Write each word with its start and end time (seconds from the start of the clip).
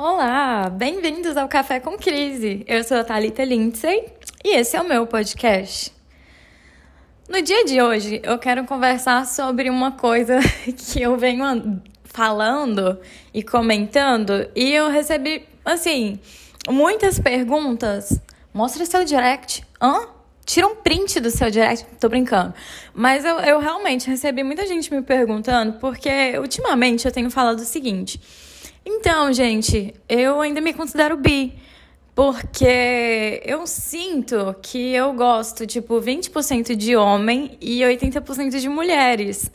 Olá, 0.00 0.70
bem-vindos 0.70 1.36
ao 1.36 1.48
Café 1.48 1.80
com 1.80 1.98
Crise. 1.98 2.64
Eu 2.68 2.84
sou 2.84 2.98
a 2.98 3.02
Thalita 3.02 3.42
Lindsay 3.42 4.04
e 4.44 4.56
esse 4.56 4.76
é 4.76 4.80
o 4.80 4.86
meu 4.88 5.04
podcast. 5.08 5.92
No 7.28 7.42
dia 7.42 7.64
de 7.64 7.82
hoje, 7.82 8.20
eu 8.22 8.38
quero 8.38 8.64
conversar 8.64 9.26
sobre 9.26 9.68
uma 9.68 9.90
coisa 9.90 10.38
que 10.70 11.02
eu 11.02 11.16
venho 11.16 11.82
falando 12.04 12.96
e 13.34 13.42
comentando 13.42 14.48
e 14.54 14.72
eu 14.72 14.88
recebi, 14.88 15.44
assim, 15.64 16.20
muitas 16.70 17.18
perguntas. 17.18 18.20
Mostra 18.54 18.86
seu 18.86 19.04
direct. 19.04 19.66
Hã? 19.82 20.06
Tira 20.46 20.68
um 20.68 20.76
print 20.76 21.18
do 21.18 21.28
seu 21.32 21.50
direct. 21.50 21.84
Tô 21.98 22.08
brincando. 22.08 22.54
Mas 22.94 23.24
eu, 23.24 23.40
eu 23.40 23.58
realmente 23.58 24.08
recebi 24.08 24.44
muita 24.44 24.64
gente 24.64 24.94
me 24.94 25.02
perguntando, 25.02 25.72
porque 25.80 26.38
ultimamente 26.38 27.04
eu 27.04 27.10
tenho 27.10 27.32
falado 27.32 27.58
o 27.58 27.64
seguinte. 27.64 28.20
Então, 28.90 29.30
gente, 29.34 29.94
eu 30.08 30.40
ainda 30.40 30.62
me 30.62 30.72
considero 30.72 31.14
bi. 31.14 31.52
Porque 32.14 33.42
eu 33.44 33.66
sinto 33.66 34.56
que 34.62 34.94
eu 34.94 35.12
gosto, 35.12 35.66
tipo, 35.66 36.00
20% 36.00 36.74
de 36.74 36.96
homem 36.96 37.58
e 37.60 37.80
80% 37.80 38.58
de 38.58 38.66
mulheres. 38.66 39.52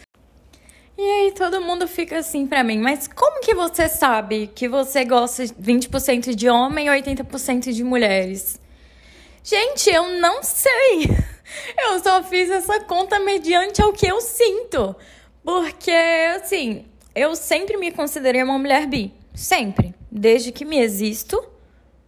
E 0.96 1.02
aí 1.02 1.32
todo 1.32 1.60
mundo 1.60 1.88
fica 1.88 2.20
assim 2.20 2.46
pra 2.46 2.64
mim, 2.64 2.78
mas 2.78 3.08
como 3.08 3.42
que 3.42 3.56
você 3.56 3.90
sabe 3.90 4.52
que 4.54 4.70
você 4.70 5.04
gosta 5.04 5.44
20% 5.46 6.36
de 6.36 6.48
homem 6.48 6.88
e 6.88 7.02
80% 7.02 7.74
de 7.74 7.84
mulheres? 7.84 8.62
Gente, 9.44 9.90
eu 9.90 10.20
não 10.20 10.44
sei. 10.44 11.10
Eu 11.78 12.00
só 12.02 12.24
fiz 12.24 12.50
essa 12.50 12.80
conta 12.82 13.20
mediante 13.20 13.82
ao 13.82 13.94
que 13.94 14.08
eu 14.08 14.20
sinto. 14.22 14.96
Porque, 15.44 15.92
assim, 16.36 16.86
eu 17.14 17.36
sempre 17.36 17.78
me 17.78 17.92
considerei 17.92 18.42
uma 18.42 18.58
mulher 18.58 18.88
bi. 18.88 19.14
Sempre. 19.34 19.94
Desde 20.12 20.52
que 20.52 20.66
me 20.66 20.80
existo. 20.80 21.44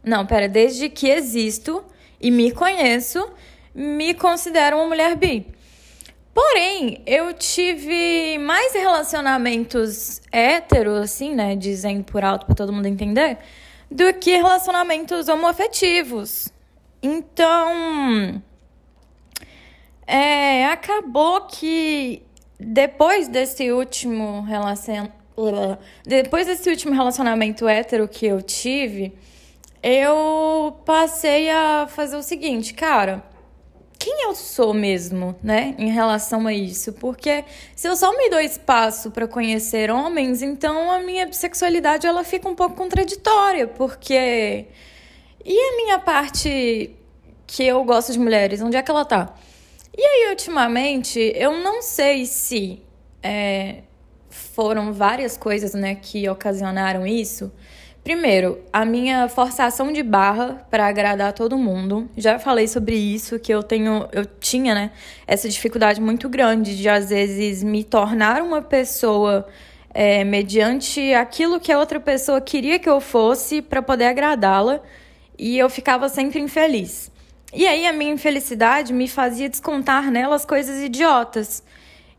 Não, 0.04 0.26
pera, 0.26 0.48
desde 0.48 0.90
que 0.90 1.10
existo 1.10 1.84
e 2.22 2.30
me 2.30 2.52
conheço, 2.52 3.28
me 3.74 4.14
considero 4.14 4.78
uma 4.78 4.88
mulher 4.88 5.16
bi. 5.16 5.48
Porém, 6.34 7.02
eu 7.06 7.34
tive 7.34 8.38
mais 8.38 8.74
relacionamentos 8.74 10.22
héteros, 10.32 11.00
assim, 11.00 11.34
né? 11.34 11.56
Dizendo 11.56 12.04
por 12.04 12.24
alto 12.24 12.46
para 12.46 12.56
todo 12.56 12.74
mundo 12.74 12.88
entender, 12.88 13.38
do 13.90 14.14
que 14.14 14.36
relacionamentos 14.36 15.30
homoafetivos. 15.30 16.50
Então, 17.02 18.42
é, 20.06 20.66
acabou 20.66 21.42
que 21.42 22.22
depois 22.60 23.28
desse 23.28 23.72
último 23.72 24.42
relacion... 24.42 25.08
depois 26.06 26.48
desse 26.48 26.70
último 26.70 26.94
relacionamento 26.94 27.68
hétero 27.68 28.08
que 28.08 28.26
eu 28.26 28.42
tive, 28.42 29.14
eu 29.84 30.78
passei 30.86 31.50
a 31.50 31.88
fazer 31.88 32.16
o 32.16 32.24
seguinte, 32.24 32.74
cara, 32.74 33.24
quem 34.00 34.24
eu 34.24 34.36
sou 34.36 34.74
mesmo, 34.74 35.36
né, 35.42 35.76
em 35.78 35.90
relação 35.90 36.48
a 36.48 36.54
isso? 36.54 36.94
Porque 36.94 37.44
se 37.76 37.88
eu 37.88 37.96
só 37.96 38.16
me 38.18 38.30
dou 38.30 38.40
espaço 38.40 39.12
para 39.12 39.28
conhecer 39.28 39.92
homens, 39.92 40.42
então 40.42 40.92
a 40.92 41.00
minha 41.00 41.26
bissexualidade 41.26 42.06
ela 42.06 42.24
fica 42.24 42.48
um 42.48 42.56
pouco 42.56 42.76
contraditória, 42.76 43.68
porque 43.68 44.68
e 45.44 45.60
a 45.60 45.76
minha 45.76 46.00
parte 46.00 46.96
que 47.46 47.64
eu 47.64 47.84
gosto 47.84 48.12
de 48.12 48.20
mulheres, 48.20 48.62
onde 48.62 48.78
é 48.78 48.82
que 48.82 48.90
ela 48.90 49.06
tá? 49.06 49.36
E 49.98 50.04
aí, 50.04 50.30
ultimamente, 50.32 51.20
eu 51.36 51.60
não 51.60 51.82
sei 51.82 52.26
se 52.26 52.82
é, 53.22 53.84
foram 54.36 54.94
várias 54.94 55.38
coisas 55.38 55.74
né, 55.74 55.96
que 55.96 56.28
ocasionaram 56.30 57.06
isso. 57.06 57.52
Primeiro, 58.04 58.60
a 58.72 58.86
minha 58.86 59.28
forçação 59.28 59.92
de 59.92 60.04
barra 60.04 60.64
para 60.70 60.86
agradar 60.86 61.34
todo 61.34 61.58
mundo. 61.58 62.08
Já 62.16 62.38
falei 62.38 62.68
sobre 62.68 62.96
isso, 62.96 63.40
que 63.40 63.52
eu 63.52 63.64
tenho, 63.64 64.08
eu 64.12 64.26
tinha, 64.26 64.76
né, 64.76 64.92
essa 65.26 65.50
dificuldade 65.50 66.00
muito 66.00 66.30
grande 66.30 66.78
de 66.78 66.88
às 66.88 67.10
vezes 67.10 67.64
me 67.64 67.84
tornar 67.84 68.44
uma 68.44 68.62
pessoa 68.62 69.48
é, 69.92 70.24
mediante 70.24 71.16
aquilo 71.16 71.60
que 71.60 71.72
a 71.72 71.80
outra 71.80 72.00
pessoa 72.00 72.40
queria 72.40 72.78
que 72.78 72.88
eu 72.88 73.02
fosse 73.02 73.62
para 73.62 73.82
poder 73.82 74.06
agradá-la 74.06 74.82
e 75.40 75.58
eu 75.58 75.70
ficava 75.70 76.08
sempre 76.08 76.40
infeliz. 76.40 77.10
E 77.52 77.66
aí 77.66 77.88
a 77.88 77.94
minha 77.94 78.14
infelicidade 78.14 78.94
me 78.94 79.08
fazia 79.08 79.50
descontar 79.50 80.12
nelas 80.12 80.46
coisas 80.46 80.80
idiotas. 80.84 81.64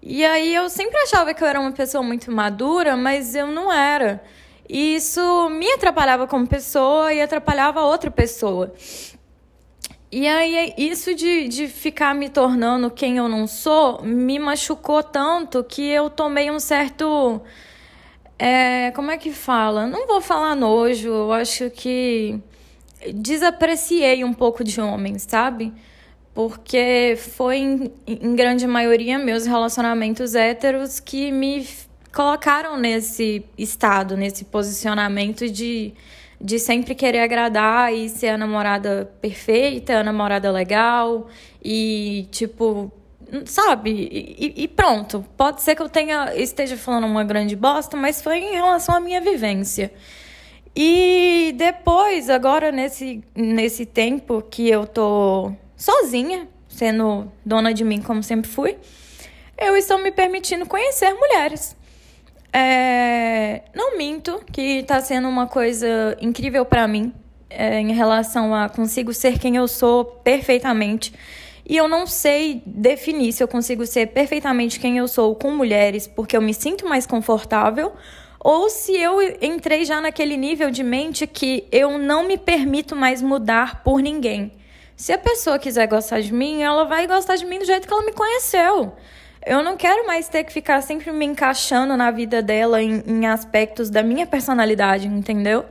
E 0.02 0.24
aí 0.24 0.54
eu 0.54 0.68
sempre 0.68 0.98
achava 0.98 1.34
que 1.34 1.42
eu 1.42 1.48
era 1.48 1.60
uma 1.60 1.72
pessoa 1.72 2.02
muito 2.02 2.30
madura, 2.30 2.96
mas 2.96 3.34
eu 3.34 3.48
não 3.48 3.72
era. 3.72 4.22
E 4.68 4.96
isso 4.96 5.48
me 5.50 5.70
atrapalhava 5.72 6.26
como 6.26 6.46
pessoa 6.46 7.12
e 7.12 7.20
atrapalhava 7.20 7.82
outra 7.82 8.10
pessoa. 8.10 8.72
E 10.10 10.26
aí, 10.26 10.72
isso 10.78 11.14
de, 11.14 11.48
de 11.48 11.66
ficar 11.68 12.14
me 12.14 12.28
tornando 12.28 12.90
quem 12.90 13.16
eu 13.16 13.28
não 13.28 13.46
sou 13.46 14.02
me 14.02 14.38
machucou 14.38 15.02
tanto 15.02 15.62
que 15.64 15.82
eu 15.82 16.08
tomei 16.08 16.50
um 16.50 16.60
certo. 16.60 17.40
É, 18.38 18.92
como 18.92 19.10
é 19.10 19.18
que 19.18 19.32
fala? 19.32 19.86
Não 19.86 20.06
vou 20.06 20.20
falar 20.20 20.54
nojo, 20.54 21.08
eu 21.08 21.32
acho 21.32 21.70
que 21.70 22.40
desapreciei 23.14 24.24
um 24.24 24.32
pouco 24.32 24.62
de 24.62 24.80
homens, 24.80 25.26
sabe? 25.28 25.72
Porque 26.36 27.16
foi, 27.16 27.56
em, 27.56 27.90
em 28.06 28.36
grande 28.36 28.66
maioria, 28.66 29.18
meus 29.18 29.46
relacionamentos 29.46 30.34
héteros 30.34 31.00
que 31.00 31.32
me 31.32 31.66
colocaram 32.14 32.76
nesse 32.76 33.42
estado, 33.56 34.18
nesse 34.18 34.44
posicionamento 34.44 35.48
de, 35.48 35.94
de 36.38 36.58
sempre 36.58 36.94
querer 36.94 37.20
agradar 37.20 37.90
e 37.94 38.10
ser 38.10 38.28
a 38.28 38.36
namorada 38.36 39.10
perfeita, 39.18 40.00
a 40.00 40.04
namorada 40.04 40.52
legal 40.52 41.26
e, 41.64 42.28
tipo, 42.30 42.92
sabe? 43.46 44.06
E, 44.38 44.62
e, 44.62 44.68
pronto. 44.68 45.24
Pode 45.38 45.62
ser 45.62 45.74
que 45.74 45.80
eu 45.80 45.88
tenha 45.88 46.34
esteja 46.36 46.76
falando 46.76 47.06
uma 47.06 47.24
grande 47.24 47.56
bosta, 47.56 47.96
mas 47.96 48.20
foi 48.20 48.40
em 48.40 48.52
relação 48.52 48.94
à 48.94 49.00
minha 49.00 49.22
vivência. 49.22 49.90
E 50.76 51.54
depois, 51.56 52.28
agora 52.28 52.70
nesse, 52.70 53.24
nesse 53.34 53.86
tempo 53.86 54.42
que 54.42 54.68
eu 54.68 54.86
tô 54.86 55.54
sozinha, 55.76 56.48
sendo 56.68 57.30
dona 57.44 57.72
de 57.72 57.84
mim 57.84 58.00
como 58.00 58.22
sempre 58.22 58.50
fui, 58.50 58.76
eu 59.58 59.76
estou 59.76 59.98
me 59.98 60.10
permitindo 60.10 60.66
conhecer 60.66 61.12
mulheres. 61.14 61.76
É, 62.52 63.62
não 63.74 63.98
minto 63.98 64.40
que 64.50 64.78
está 64.78 65.00
sendo 65.00 65.28
uma 65.28 65.46
coisa 65.46 66.16
incrível 66.20 66.64
para 66.64 66.88
mim 66.88 67.12
é, 67.50 67.80
em 67.80 67.92
relação 67.92 68.54
a 68.54 68.68
consigo 68.68 69.12
ser 69.12 69.38
quem 69.38 69.56
eu 69.56 69.68
sou 69.68 70.04
perfeitamente. 70.04 71.12
E 71.68 71.76
eu 71.76 71.88
não 71.88 72.06
sei 72.06 72.62
definir 72.64 73.32
se 73.32 73.42
eu 73.42 73.48
consigo 73.48 73.84
ser 73.84 74.06
perfeitamente 74.08 74.78
quem 74.78 74.98
eu 74.98 75.08
sou 75.08 75.34
com 75.34 75.50
mulheres 75.50 76.06
porque 76.06 76.36
eu 76.36 76.40
me 76.40 76.54
sinto 76.54 76.86
mais 76.86 77.06
confortável 77.06 77.92
ou 78.38 78.70
se 78.70 78.96
eu 78.96 79.20
entrei 79.42 79.84
já 79.84 80.00
naquele 80.00 80.36
nível 80.36 80.70
de 80.70 80.84
mente 80.84 81.26
que 81.26 81.66
eu 81.72 81.98
não 81.98 82.28
me 82.28 82.38
permito 82.38 82.94
mais 82.94 83.20
mudar 83.20 83.82
por 83.82 84.00
ninguém. 84.00 84.52
Se 84.96 85.12
a 85.12 85.18
pessoa 85.18 85.58
quiser 85.58 85.86
gostar 85.86 86.20
de 86.20 86.32
mim, 86.32 86.62
ela 86.62 86.84
vai 86.84 87.06
gostar 87.06 87.36
de 87.36 87.44
mim 87.44 87.58
do 87.58 87.66
jeito 87.66 87.86
que 87.86 87.92
ela 87.92 88.02
me 88.02 88.12
conheceu. 88.12 88.96
Eu 89.44 89.62
não 89.62 89.76
quero 89.76 90.06
mais 90.06 90.28
ter 90.28 90.42
que 90.42 90.52
ficar 90.52 90.80
sempre 90.82 91.12
me 91.12 91.26
encaixando 91.26 91.96
na 91.96 92.10
vida 92.10 92.42
dela 92.42 92.82
em, 92.82 93.02
em 93.06 93.26
aspectos 93.26 93.90
da 93.90 94.02
minha 94.02 94.26
personalidade, 94.26 95.06
entendeu? 95.06 95.66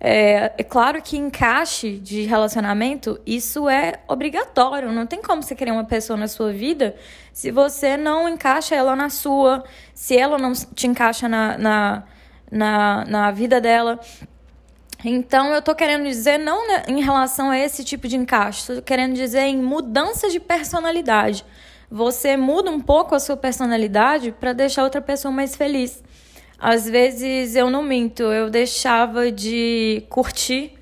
É, 0.00 0.52
é, 0.56 0.64
claro 0.64 1.02
que 1.02 1.18
encaixe 1.18 1.98
de 1.98 2.22
relacionamento, 2.22 3.20
isso 3.26 3.68
é 3.68 4.00
obrigatório. 4.08 4.90
Não 4.92 5.04
tem 5.04 5.20
como 5.20 5.42
você 5.42 5.54
querer 5.54 5.72
uma 5.72 5.84
pessoa 5.84 6.16
na 6.16 6.28
sua 6.28 6.52
vida 6.52 6.94
se 7.32 7.50
você 7.50 7.96
não 7.98 8.26
encaixa 8.28 8.74
ela 8.74 8.96
na 8.96 9.10
sua, 9.10 9.62
se 9.92 10.16
ela 10.16 10.38
não 10.38 10.52
te 10.52 10.86
encaixa 10.86 11.28
na, 11.28 11.58
na, 11.58 12.04
na, 12.50 13.04
na 13.04 13.30
vida 13.30 13.60
dela. 13.60 14.00
Então, 15.04 15.52
eu 15.52 15.62
tô 15.62 15.74
querendo 15.74 16.04
dizer 16.04 16.38
não 16.38 16.62
em 16.86 17.02
relação 17.02 17.50
a 17.50 17.58
esse 17.58 17.82
tipo 17.82 18.06
de 18.06 18.16
encaixe, 18.16 18.66
tô 18.66 18.82
querendo 18.82 19.14
dizer 19.14 19.42
em 19.42 19.56
mudança 19.56 20.28
de 20.28 20.38
personalidade. 20.38 21.44
Você 21.90 22.36
muda 22.36 22.70
um 22.70 22.80
pouco 22.80 23.14
a 23.14 23.18
sua 23.18 23.36
personalidade 23.36 24.32
para 24.32 24.52
deixar 24.52 24.84
outra 24.84 25.00
pessoa 25.00 25.32
mais 25.32 25.56
feliz. 25.56 26.02
Às 26.58 26.88
vezes 26.88 27.56
eu 27.56 27.70
não 27.70 27.82
minto, 27.82 28.22
eu 28.22 28.50
deixava 28.50 29.32
de 29.32 30.04
curtir 30.10 30.74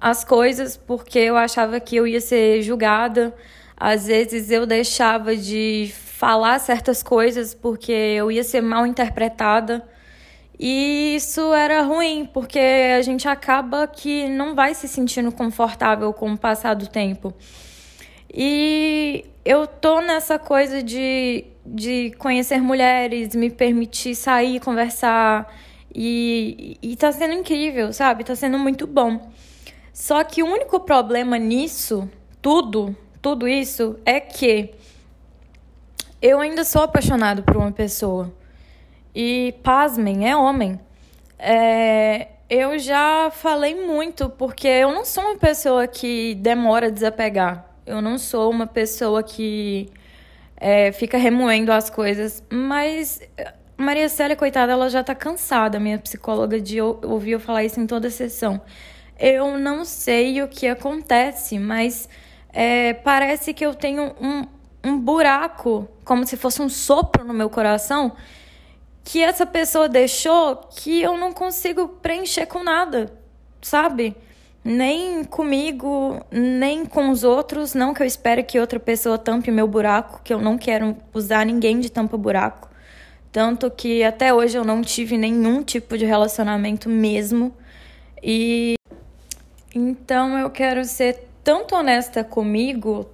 as 0.00 0.24
coisas 0.24 0.78
porque 0.78 1.18
eu 1.18 1.36
achava 1.36 1.78
que 1.78 1.94
eu 1.94 2.06
ia 2.06 2.20
ser 2.20 2.62
julgada. 2.62 3.34
Às 3.76 4.06
vezes 4.06 4.50
eu 4.50 4.64
deixava 4.64 5.36
de 5.36 5.92
falar 5.94 6.58
certas 6.58 7.02
coisas 7.02 7.54
porque 7.54 7.92
eu 7.92 8.32
ia 8.32 8.42
ser 8.42 8.62
mal 8.62 8.86
interpretada. 8.86 9.86
E 10.62 11.14
isso 11.16 11.54
era 11.54 11.80
ruim, 11.80 12.28
porque 12.30 12.58
a 12.58 13.00
gente 13.00 13.26
acaba 13.26 13.86
que 13.86 14.28
não 14.28 14.54
vai 14.54 14.74
se 14.74 14.86
sentindo 14.86 15.32
confortável 15.32 16.12
com 16.12 16.34
o 16.34 16.36
passar 16.36 16.74
do 16.74 16.86
tempo. 16.86 17.32
E 18.32 19.24
eu 19.42 19.66
tô 19.66 20.02
nessa 20.02 20.38
coisa 20.38 20.82
de, 20.82 21.46
de 21.64 22.10
conhecer 22.18 22.60
mulheres, 22.60 23.34
me 23.34 23.48
permitir 23.48 24.14
sair, 24.14 24.60
conversar 24.60 25.50
E, 25.94 26.76
e 26.82 26.94
tá 26.94 27.10
sendo 27.10 27.32
incrível, 27.34 27.90
sabe? 27.92 28.22
Tá 28.22 28.36
sendo 28.36 28.58
muito 28.58 28.86
bom. 28.86 29.32
Só 29.94 30.22
que 30.22 30.42
o 30.42 30.46
único 30.46 30.80
problema 30.80 31.38
nisso, 31.38 32.08
tudo, 32.42 32.94
tudo 33.22 33.48
isso, 33.48 33.98
é 34.04 34.20
que 34.20 34.74
eu 36.20 36.38
ainda 36.38 36.64
sou 36.64 36.82
apaixonado 36.82 37.42
por 37.42 37.56
uma 37.56 37.72
pessoa. 37.72 38.30
E, 39.14 39.54
pasmem, 39.62 40.28
é 40.28 40.36
homem. 40.36 40.78
É, 41.38 42.28
eu 42.48 42.78
já 42.78 43.30
falei 43.30 43.74
muito, 43.74 44.28
porque 44.30 44.68
eu 44.68 44.92
não 44.92 45.04
sou 45.04 45.24
uma 45.24 45.36
pessoa 45.36 45.86
que 45.86 46.34
demora 46.36 46.88
a 46.88 46.90
desapegar. 46.90 47.64
Eu 47.86 48.02
não 48.02 48.18
sou 48.18 48.50
uma 48.50 48.66
pessoa 48.66 49.22
que 49.22 49.88
é, 50.56 50.92
fica 50.92 51.16
remoendo 51.16 51.72
as 51.72 51.88
coisas. 51.88 52.42
Mas 52.50 53.20
Maria 53.76 54.08
Célia, 54.10 54.36
coitada, 54.36 54.72
ela 54.72 54.90
já 54.90 55.02
tá 55.02 55.14
cansada, 55.14 55.80
minha 55.80 55.98
psicóloga, 55.98 56.60
de 56.60 56.80
ouvir 56.80 57.32
eu 57.32 57.40
falar 57.40 57.64
isso 57.64 57.80
em 57.80 57.86
toda 57.86 58.10
sessão. 58.10 58.60
Eu 59.18 59.58
não 59.58 59.84
sei 59.84 60.42
o 60.42 60.48
que 60.48 60.66
acontece, 60.66 61.58
mas 61.58 62.08
é, 62.52 62.92
parece 62.92 63.54
que 63.54 63.64
eu 63.64 63.74
tenho 63.74 64.14
um, 64.20 64.46
um 64.84 64.98
buraco, 64.98 65.88
como 66.04 66.26
se 66.26 66.36
fosse 66.36 66.60
um 66.60 66.68
sopro 66.68 67.24
no 67.24 67.32
meu 67.32 67.48
coração, 67.48 68.12
que 69.10 69.20
essa 69.20 69.44
pessoa 69.44 69.88
deixou 69.88 70.54
que 70.54 71.02
eu 71.02 71.18
não 71.18 71.32
consigo 71.32 71.88
preencher 71.88 72.46
com 72.46 72.62
nada, 72.62 73.12
sabe? 73.60 74.14
Nem 74.64 75.24
comigo, 75.24 76.24
nem 76.30 76.86
com 76.86 77.10
os 77.10 77.24
outros. 77.24 77.74
Não 77.74 77.92
que 77.92 78.04
eu 78.04 78.06
espere 78.06 78.44
que 78.44 78.60
outra 78.60 78.78
pessoa 78.78 79.18
tampe 79.18 79.50
meu 79.50 79.66
buraco, 79.66 80.20
que 80.22 80.32
eu 80.32 80.40
não 80.40 80.56
quero 80.56 80.96
usar 81.12 81.44
ninguém 81.44 81.80
de 81.80 81.90
tampa-buraco. 81.90 82.70
Tanto 83.32 83.68
que 83.68 84.04
até 84.04 84.32
hoje 84.32 84.56
eu 84.56 84.64
não 84.64 84.80
tive 84.80 85.18
nenhum 85.18 85.60
tipo 85.64 85.98
de 85.98 86.04
relacionamento 86.04 86.88
mesmo. 86.88 87.52
E 88.22 88.76
então 89.74 90.38
eu 90.38 90.50
quero 90.50 90.84
ser 90.84 91.26
tanto 91.42 91.74
honesta 91.74 92.22
comigo, 92.22 93.10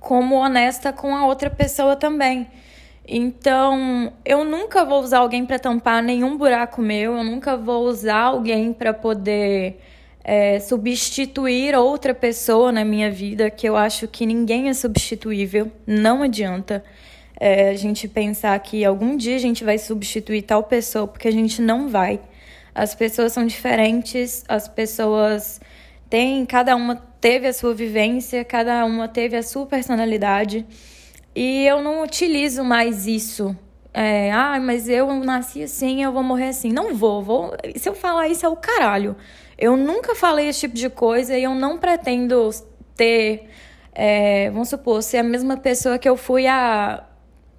como 0.00 0.34
honesta 0.34 0.92
com 0.92 1.14
a 1.14 1.26
outra 1.26 1.48
pessoa 1.48 1.94
também. 1.94 2.48
Então, 3.10 4.12
eu 4.22 4.44
nunca 4.44 4.84
vou 4.84 5.00
usar 5.00 5.20
alguém 5.20 5.46
para 5.46 5.58
tampar 5.58 6.02
nenhum 6.02 6.36
buraco 6.36 6.82
meu, 6.82 7.16
eu 7.16 7.24
nunca 7.24 7.56
vou 7.56 7.86
usar 7.86 8.20
alguém 8.20 8.70
para 8.70 8.92
poder 8.92 9.80
é, 10.22 10.60
substituir 10.60 11.74
outra 11.74 12.14
pessoa 12.14 12.70
na 12.70 12.84
minha 12.84 13.10
vida, 13.10 13.48
que 13.48 13.66
eu 13.66 13.78
acho 13.78 14.06
que 14.06 14.26
ninguém 14.26 14.68
é 14.68 14.74
substituível, 14.74 15.72
não 15.86 16.22
adianta 16.22 16.84
é, 17.40 17.70
a 17.70 17.74
gente 17.74 18.06
pensar 18.06 18.58
que 18.58 18.84
algum 18.84 19.16
dia 19.16 19.36
a 19.36 19.40
gente 19.40 19.64
vai 19.64 19.78
substituir 19.78 20.42
tal 20.42 20.62
pessoa, 20.64 21.06
porque 21.06 21.28
a 21.28 21.32
gente 21.32 21.62
não 21.62 21.88
vai. 21.88 22.20
As 22.74 22.94
pessoas 22.94 23.32
são 23.32 23.46
diferentes, 23.46 24.44
as 24.46 24.68
pessoas 24.68 25.62
têm, 26.10 26.44
cada 26.44 26.76
uma 26.76 26.94
teve 26.94 27.46
a 27.46 27.54
sua 27.54 27.72
vivência, 27.72 28.44
cada 28.44 28.84
uma 28.84 29.08
teve 29.08 29.34
a 29.34 29.42
sua 29.42 29.64
personalidade. 29.64 30.66
E 31.40 31.64
eu 31.64 31.80
não 31.80 32.02
utilizo 32.02 32.64
mais 32.64 33.06
isso. 33.06 33.56
É, 33.94 34.32
ah, 34.32 34.58
mas 34.60 34.88
eu 34.88 35.08
nasci 35.20 35.62
assim, 35.62 36.02
eu 36.02 36.10
vou 36.10 36.24
morrer 36.24 36.48
assim. 36.48 36.72
Não 36.72 36.96
vou, 36.96 37.22
vou. 37.22 37.56
Se 37.76 37.88
eu 37.88 37.94
falar 37.94 38.26
isso 38.26 38.44
é 38.44 38.48
o 38.48 38.56
caralho. 38.56 39.14
Eu 39.56 39.76
nunca 39.76 40.16
falei 40.16 40.48
esse 40.48 40.58
tipo 40.58 40.74
de 40.74 40.90
coisa 40.90 41.38
e 41.38 41.44
eu 41.44 41.54
não 41.54 41.78
pretendo 41.78 42.50
ter, 42.96 43.48
é, 43.94 44.50
vamos 44.50 44.68
supor, 44.68 45.00
ser 45.00 45.18
a 45.18 45.22
mesma 45.22 45.56
pessoa 45.56 45.96
que 45.96 46.08
eu 46.08 46.16
fui 46.16 46.48
há 46.48 47.04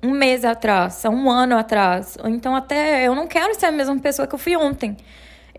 um 0.04 0.12
mês 0.12 0.44
atrás, 0.44 1.06
há 1.06 1.10
um 1.10 1.32
ano 1.32 1.58
atrás. 1.58 2.18
Então 2.26 2.54
até 2.54 3.08
eu 3.08 3.16
não 3.16 3.28
quero 3.28 3.58
ser 3.58 3.68
a 3.68 3.72
mesma 3.72 3.98
pessoa 3.98 4.28
que 4.28 4.36
eu 4.36 4.40
fui 4.40 4.58
ontem 4.58 4.98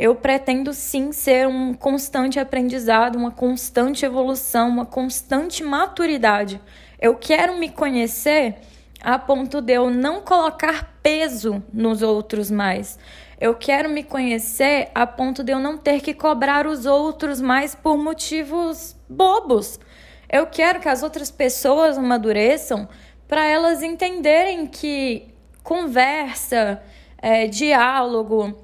eu 0.00 0.14
pretendo 0.14 0.72
sim 0.72 1.12
ser 1.12 1.46
um 1.46 1.75
constante 1.75 2.40
aprendizado, 2.40 3.17
uma 3.17 3.31
constante 3.31 4.02
evolução, 4.06 4.70
uma 4.70 4.87
constante 4.87 5.62
maturidade. 5.62 6.58
Eu 7.00 7.14
quero 7.14 7.58
me 7.58 7.70
conhecer 7.70 8.56
a 9.02 9.19
ponto 9.19 9.62
de 9.62 9.73
eu 9.73 9.88
não 9.88 10.20
colocar 10.20 10.99
peso 11.02 11.62
nos 11.73 12.02
outros 12.02 12.50
mais. 12.50 12.99
Eu 13.41 13.55
quero 13.55 13.88
me 13.88 14.05
conhecer 14.05 14.91
a 14.94 15.06
ponto 15.06 15.43
de 15.43 15.50
eu 15.50 15.58
não 15.58 15.79
ter 15.79 16.02
que 16.02 16.12
cobrar 16.12 16.67
os 16.67 16.85
outros 16.85 17.41
mais 17.41 17.75
por 17.75 17.97
motivos 17.97 18.94
bobos. 19.08 19.81
Eu 20.29 20.47
quero 20.47 20.79
que 20.79 20.88
as 20.88 21.02
outras 21.02 21.31
pessoas 21.31 21.97
amadureçam 21.97 22.87
para 23.26 23.46
elas 23.46 23.82
entenderem 23.82 24.67
que 24.67 25.29
conversa, 25.62 26.82
é, 27.17 27.46
diálogo, 27.46 28.58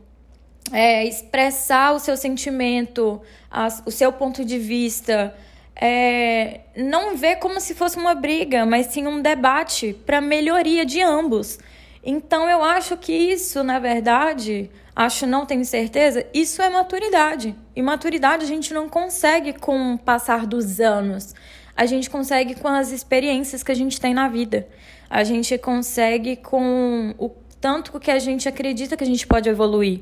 é, 0.73 1.07
expressar 1.07 1.95
o 1.95 1.99
seu 1.99 2.17
sentimento, 2.17 3.23
a, 3.51 3.69
o 3.87 3.91
seu 3.91 4.13
ponto 4.13 4.45
de 4.45 4.59
vista. 4.59 5.35
É, 5.79 6.61
não 6.75 7.17
ver 7.17 7.37
como 7.37 7.61
se 7.61 7.75
fosse 7.75 7.99
uma 7.99 8.15
briga, 8.15 8.65
mas 8.65 8.87
sim 8.87 9.07
um 9.07 9.21
debate 9.21 9.95
para 10.07 10.21
melhoria 10.21 10.87
de 10.87 11.03
ambos. 11.03 11.59
Então 12.03 12.49
eu 12.49 12.63
acho 12.63 12.97
que 12.97 13.13
isso, 13.13 13.63
na 13.63 13.79
verdade, 13.79 14.71
acho 14.95 15.27
não 15.27 15.45
tenho 15.45 15.65
certeza, 15.65 16.25
isso 16.33 16.63
é 16.63 16.71
maturidade. 16.71 17.55
E 17.75 17.83
maturidade 17.83 18.45
a 18.45 18.47
gente 18.47 18.73
não 18.73 18.89
consegue 18.89 19.53
com 19.53 19.95
o 19.95 19.99
passar 19.99 20.47
dos 20.47 20.81
anos. 20.81 21.35
A 21.77 21.85
gente 21.85 22.09
consegue 22.09 22.55
com 22.55 22.69
as 22.69 22.91
experiências 22.91 23.63
que 23.63 23.71
a 23.71 23.75
gente 23.75 24.01
tem 24.01 24.15
na 24.15 24.29
vida. 24.29 24.67
A 25.11 25.25
gente 25.25 25.59
consegue 25.59 26.37
com 26.37 27.15
o 27.19 27.29
tanto 27.61 27.99
que 28.01 28.11
a 28.11 28.19
gente 28.19 28.49
acredita 28.49 28.97
que 28.97 29.05
a 29.05 29.07
gente 29.07 29.27
pode 29.27 29.49
evoluir. 29.49 30.01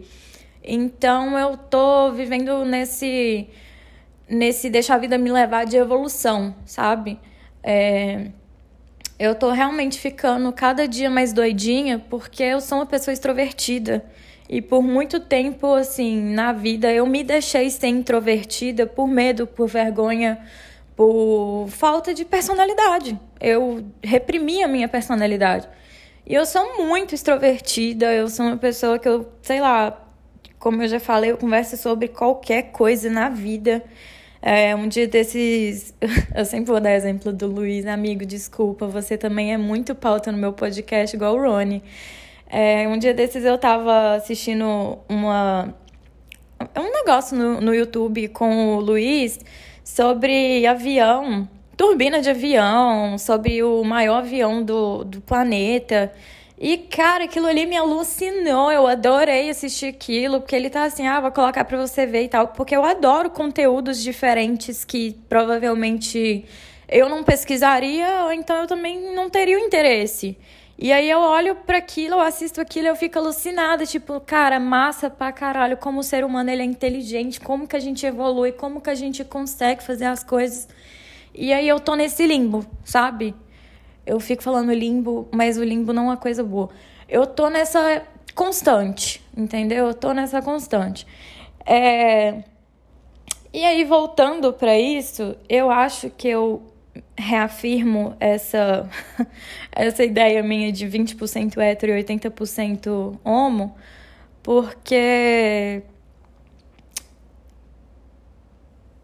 Então 0.62 1.38
eu 1.38 1.56
tô 1.56 2.12
vivendo 2.12 2.64
nesse 2.64 3.48
nesse 4.28 4.70
deixar 4.70 4.94
a 4.94 4.98
vida 4.98 5.18
me 5.18 5.30
levar 5.30 5.64
de 5.64 5.76
evolução, 5.76 6.54
sabe? 6.64 7.18
É, 7.62 8.30
eu 9.18 9.34
tô 9.34 9.50
realmente 9.50 9.98
ficando 9.98 10.52
cada 10.52 10.88
dia 10.88 11.08
mais 11.08 11.32
doidinha 11.32 11.98
porque 12.10 12.42
eu 12.42 12.60
sou 12.60 12.78
uma 12.78 12.86
pessoa 12.86 13.12
extrovertida. 13.12 14.04
E 14.48 14.60
por 14.60 14.82
muito 14.82 15.20
tempo, 15.20 15.72
assim, 15.74 16.20
na 16.20 16.52
vida, 16.52 16.92
eu 16.92 17.06
me 17.06 17.24
deixei 17.24 17.70
ser 17.70 17.86
introvertida 17.86 18.86
por 18.86 19.08
medo, 19.08 19.46
por 19.46 19.66
vergonha, 19.66 20.38
por 20.94 21.66
falta 21.68 22.12
de 22.12 22.24
personalidade. 22.24 23.18
Eu 23.40 23.86
reprimi 24.02 24.62
a 24.62 24.68
minha 24.68 24.86
personalidade. 24.86 25.66
E 26.26 26.34
eu 26.34 26.44
sou 26.44 26.76
muito 26.78 27.14
extrovertida, 27.14 28.12
eu 28.12 28.28
sou 28.28 28.46
uma 28.46 28.56
pessoa 28.56 28.98
que 28.98 29.08
eu, 29.08 29.30
sei 29.42 29.60
lá, 29.60 29.98
como 30.58 30.82
eu 30.82 30.88
já 30.88 31.00
falei, 31.00 31.30
eu 31.30 31.36
converso 31.36 31.76
sobre 31.76 32.08
qualquer 32.08 32.70
coisa 32.72 33.10
na 33.10 33.28
vida. 33.28 33.82
É, 34.46 34.76
um 34.76 34.86
dia 34.86 35.08
desses. 35.08 35.94
Eu 36.36 36.44
sempre 36.44 36.66
vou 36.66 36.78
dar 36.78 36.92
exemplo 36.92 37.32
do 37.32 37.46
Luiz, 37.46 37.86
amigo, 37.86 38.26
desculpa, 38.26 38.86
você 38.86 39.16
também 39.16 39.54
é 39.54 39.56
muito 39.56 39.94
pauta 39.94 40.30
no 40.30 40.36
meu 40.36 40.52
podcast, 40.52 41.16
igual 41.16 41.34
o 41.34 41.40
Rony. 41.40 41.82
É, 42.46 42.86
um 42.86 42.98
dia 42.98 43.14
desses 43.14 43.42
eu 43.42 43.56
tava 43.56 44.16
assistindo 44.16 44.98
uma. 45.08 45.74
Um 46.76 46.92
negócio 46.92 47.34
no, 47.34 47.58
no 47.58 47.74
YouTube 47.74 48.28
com 48.28 48.76
o 48.76 48.80
Luiz 48.80 49.38
sobre 49.82 50.66
avião, 50.66 51.48
turbina 51.74 52.20
de 52.20 52.28
avião, 52.28 53.16
sobre 53.16 53.62
o 53.62 53.82
maior 53.82 54.18
avião 54.18 54.62
do, 54.62 55.04
do 55.04 55.22
planeta. 55.22 56.12
E, 56.58 56.78
cara, 56.78 57.24
aquilo 57.24 57.46
ali 57.46 57.66
me 57.66 57.76
alucinou. 57.76 58.70
Eu 58.70 58.86
adorei 58.86 59.50
assistir 59.50 59.86
aquilo, 59.86 60.40
porque 60.40 60.54
ele 60.54 60.70
tá 60.70 60.84
assim, 60.84 61.06
ah, 61.06 61.20
vou 61.20 61.32
colocar 61.32 61.64
pra 61.64 61.78
você 61.78 62.06
ver 62.06 62.24
e 62.24 62.28
tal. 62.28 62.48
Porque 62.48 62.76
eu 62.76 62.84
adoro 62.84 63.30
conteúdos 63.30 64.02
diferentes 64.02 64.84
que 64.84 65.16
provavelmente 65.28 66.44
eu 66.88 67.08
não 67.08 67.24
pesquisaria, 67.24 68.24
ou 68.24 68.32
então 68.32 68.56
eu 68.56 68.66
também 68.66 69.14
não 69.14 69.28
teria 69.28 69.56
o 69.56 69.60
interesse. 69.60 70.36
E 70.78 70.92
aí 70.92 71.08
eu 71.08 71.20
olho 71.20 71.54
para 71.54 71.78
aquilo, 71.78 72.16
eu 72.16 72.20
assisto 72.20 72.60
aquilo, 72.60 72.88
eu 72.88 72.96
fico 72.96 73.18
alucinada, 73.18 73.86
tipo, 73.86 74.20
cara, 74.20 74.58
massa 74.58 75.08
pra 75.08 75.30
caralho, 75.32 75.76
como 75.76 76.00
o 76.00 76.02
ser 76.02 76.24
humano 76.24 76.50
ele 76.50 76.62
é 76.62 76.64
inteligente, 76.64 77.40
como 77.40 77.66
que 77.66 77.76
a 77.76 77.80
gente 77.80 78.04
evolui, 78.04 78.50
como 78.52 78.80
que 78.80 78.90
a 78.90 78.94
gente 78.94 79.24
consegue 79.24 79.84
fazer 79.84 80.06
as 80.06 80.24
coisas. 80.24 80.68
E 81.32 81.52
aí 81.52 81.68
eu 81.68 81.78
tô 81.78 81.94
nesse 81.94 82.26
limbo, 82.26 82.66
sabe? 82.84 83.34
Eu 84.06 84.20
fico 84.20 84.42
falando 84.42 84.72
limbo, 84.72 85.28
mas 85.32 85.56
o 85.56 85.64
limbo 85.64 85.92
não 85.92 86.04
é 86.04 86.06
uma 86.06 86.16
coisa 86.16 86.44
boa. 86.44 86.68
Eu 87.08 87.26
tô 87.26 87.48
nessa 87.48 88.02
constante, 88.34 89.22
entendeu? 89.36 89.88
Eu 89.88 89.94
tô 89.94 90.12
nessa 90.12 90.42
constante. 90.42 91.06
É... 91.64 92.42
E 93.52 93.64
aí, 93.64 93.84
voltando 93.84 94.52
para 94.52 94.78
isso, 94.78 95.36
eu 95.48 95.70
acho 95.70 96.10
que 96.10 96.28
eu 96.28 96.62
reafirmo 97.16 98.16
essa, 98.20 98.88
essa 99.72 100.04
ideia 100.04 100.42
minha 100.42 100.72
de 100.72 100.86
20% 100.86 101.56
hétero 101.58 101.92
e 101.92 102.04
80% 102.04 103.18
homo, 103.24 103.76
porque 104.42 105.82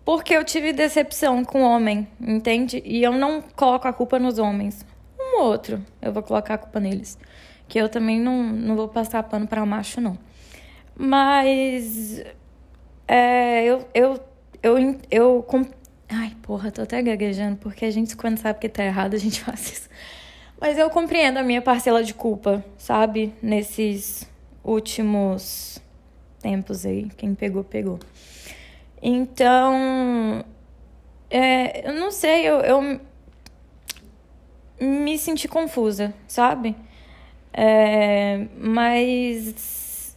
porque 0.04 0.35
eu 0.35 0.42
tive 0.42 0.73
decepção 0.73 1.45
com 1.45 1.62
o 1.62 1.64
homem, 1.64 2.09
entende? 2.21 2.83
E 2.85 3.02
eu 3.02 3.12
não 3.12 3.40
coloco 3.40 3.87
a 3.87 3.92
culpa 3.92 4.19
nos 4.19 4.40
homens 4.40 4.85
um 5.30 5.40
ou 5.40 5.46
outro, 5.46 5.84
eu 6.02 6.12
vou 6.12 6.22
colocar 6.22 6.54
a 6.54 6.58
culpa 6.58 6.80
neles. 6.80 7.18
Que 7.68 7.78
eu 7.78 7.88
também 7.88 8.18
não, 8.20 8.42
não 8.42 8.76
vou 8.76 8.88
passar 8.88 9.22
pano 9.22 9.46
para 9.46 9.64
macho, 9.64 10.00
não. 10.00 10.18
Mas 10.96 12.22
é, 13.06 13.64
eu, 13.64 13.88
eu, 13.94 14.20
eu, 14.62 14.78
eu, 14.78 14.99
eu. 15.10 15.46
Ai, 16.08 16.37
porra, 16.42 16.70
tô 16.70 16.82
até 16.82 17.00
gaguejando, 17.02 17.56
porque 17.56 17.84
a 17.84 17.90
gente, 17.90 18.16
quando 18.16 18.38
sabe 18.38 18.58
que 18.58 18.68
tá 18.68 18.84
errado, 18.84 19.14
a 19.14 19.18
gente 19.18 19.40
faz 19.44 19.72
isso. 19.72 19.88
Mas 20.60 20.76
eu 20.76 20.90
compreendo 20.90 21.38
a 21.38 21.42
minha 21.42 21.62
parcela 21.62 22.04
de 22.04 22.12
culpa, 22.12 22.64
sabe? 22.76 23.32
Nesses 23.42 24.28
últimos 24.62 25.80
tempos 26.40 26.84
aí. 26.84 27.08
Quem 27.16 27.34
pegou, 27.34 27.64
pegou. 27.64 27.99
Então. 29.02 30.44
É, 31.30 31.88
eu 31.88 31.94
não 31.94 32.10
sei, 32.10 32.46
eu, 32.46 32.60
eu 32.60 33.00
me 34.80 35.18
senti 35.18 35.46
confusa, 35.46 36.14
sabe? 36.26 36.75
É, 37.52 38.46
mas 38.58 40.16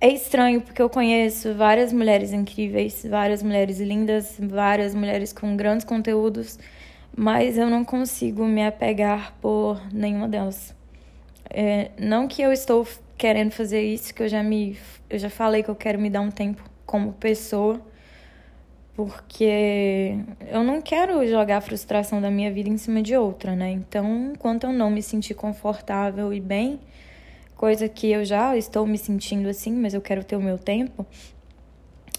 é 0.00 0.08
estranho 0.08 0.60
porque 0.60 0.80
eu 0.80 0.88
conheço 0.88 1.54
várias 1.54 1.92
mulheres 1.92 2.32
incríveis, 2.32 3.04
várias 3.08 3.42
mulheres 3.42 3.80
lindas, 3.80 4.36
várias 4.38 4.94
mulheres 4.94 5.32
com 5.32 5.56
grandes 5.56 5.84
conteúdos, 5.84 6.58
mas 7.16 7.58
eu 7.58 7.68
não 7.68 7.84
consigo 7.84 8.44
me 8.44 8.64
apegar 8.64 9.34
por 9.40 9.80
nenhuma 9.92 10.28
delas. 10.28 10.74
É, 11.50 11.90
não 11.98 12.28
que 12.28 12.42
eu 12.42 12.52
estou 12.52 12.86
querendo 13.16 13.50
fazer 13.50 13.82
isso, 13.82 14.14
que 14.14 14.22
eu 14.22 14.28
já 14.28 14.42
me 14.42 14.78
eu 15.08 15.18
já 15.18 15.30
falei 15.30 15.62
que 15.62 15.68
eu 15.70 15.76
quero 15.76 15.98
me 16.00 16.10
dar 16.10 16.20
um 16.20 16.30
tempo 16.30 16.62
como 16.84 17.12
pessoa 17.14 17.80
porque 18.96 20.18
eu 20.48 20.64
não 20.64 20.80
quero 20.80 21.24
jogar 21.28 21.58
a 21.58 21.60
frustração 21.60 22.18
da 22.18 22.30
minha 22.30 22.50
vida 22.50 22.70
em 22.70 22.78
cima 22.78 23.02
de 23.02 23.14
outra, 23.14 23.54
né? 23.54 23.70
Então, 23.70 24.32
enquanto 24.32 24.64
eu 24.64 24.72
não 24.72 24.90
me 24.90 25.02
sentir 25.02 25.34
confortável 25.34 26.32
e 26.32 26.40
bem, 26.40 26.80
coisa 27.54 27.90
que 27.90 28.10
eu 28.10 28.24
já 28.24 28.56
estou 28.56 28.86
me 28.86 28.96
sentindo 28.96 29.50
assim, 29.50 29.70
mas 29.70 29.92
eu 29.92 30.00
quero 30.00 30.24
ter 30.24 30.34
o 30.34 30.40
meu 30.40 30.56
tempo, 30.56 31.04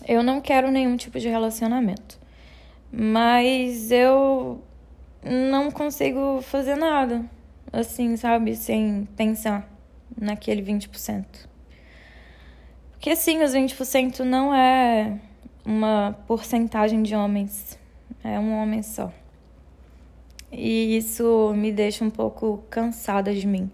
eu 0.07 0.21
não 0.21 0.39
quero 0.39 0.69
nenhum 0.69 0.95
tipo 0.95 1.19
de 1.19 1.27
relacionamento. 1.27 2.19
Mas 2.91 3.89
eu 3.89 4.61
não 5.23 5.71
consigo 5.71 6.43
fazer 6.43 6.75
nada, 6.75 7.25
assim, 7.73 8.15
sabe? 8.15 8.55
Sem 8.55 9.07
pensar 9.17 9.67
naquele 10.15 10.61
20%. 10.61 11.25
Porque, 12.91 13.15
sim, 13.15 13.41
os 13.41 13.53
20% 13.53 14.19
não 14.19 14.53
é 14.53 15.19
uma 15.67 16.17
porcentagem 16.25 17.03
de 17.03 17.13
homens. 17.13 17.77
É 18.23 18.39
um 18.39 18.57
homem 18.57 18.81
só. 18.81 19.11
E 20.49 20.95
isso 20.95 21.53
me 21.55 21.73
deixa 21.73 22.05
um 22.05 22.09
pouco 22.09 22.63
cansada 22.69 23.33
de 23.33 23.45
mim. 23.45 23.69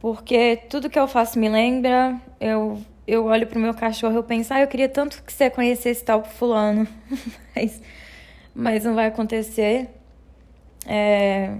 Porque 0.00 0.56
tudo 0.68 0.90
que 0.90 0.98
eu 0.98 1.06
faço 1.06 1.38
me 1.38 1.48
lembra, 1.48 2.20
eu, 2.40 2.82
eu 3.06 3.26
olho 3.26 3.46
pro 3.46 3.60
meu 3.60 3.72
cachorro 3.72 4.18
e 4.18 4.22
penso, 4.24 4.52
ah, 4.52 4.60
eu 4.60 4.66
queria 4.66 4.88
tanto 4.88 5.22
que 5.22 5.32
você 5.32 5.48
conhecesse 5.48 6.04
tal 6.04 6.24
fulano. 6.24 6.88
mas, 7.54 7.80
mas 8.52 8.84
não 8.84 8.96
vai 8.96 9.06
acontecer. 9.06 9.88
É... 10.86 11.54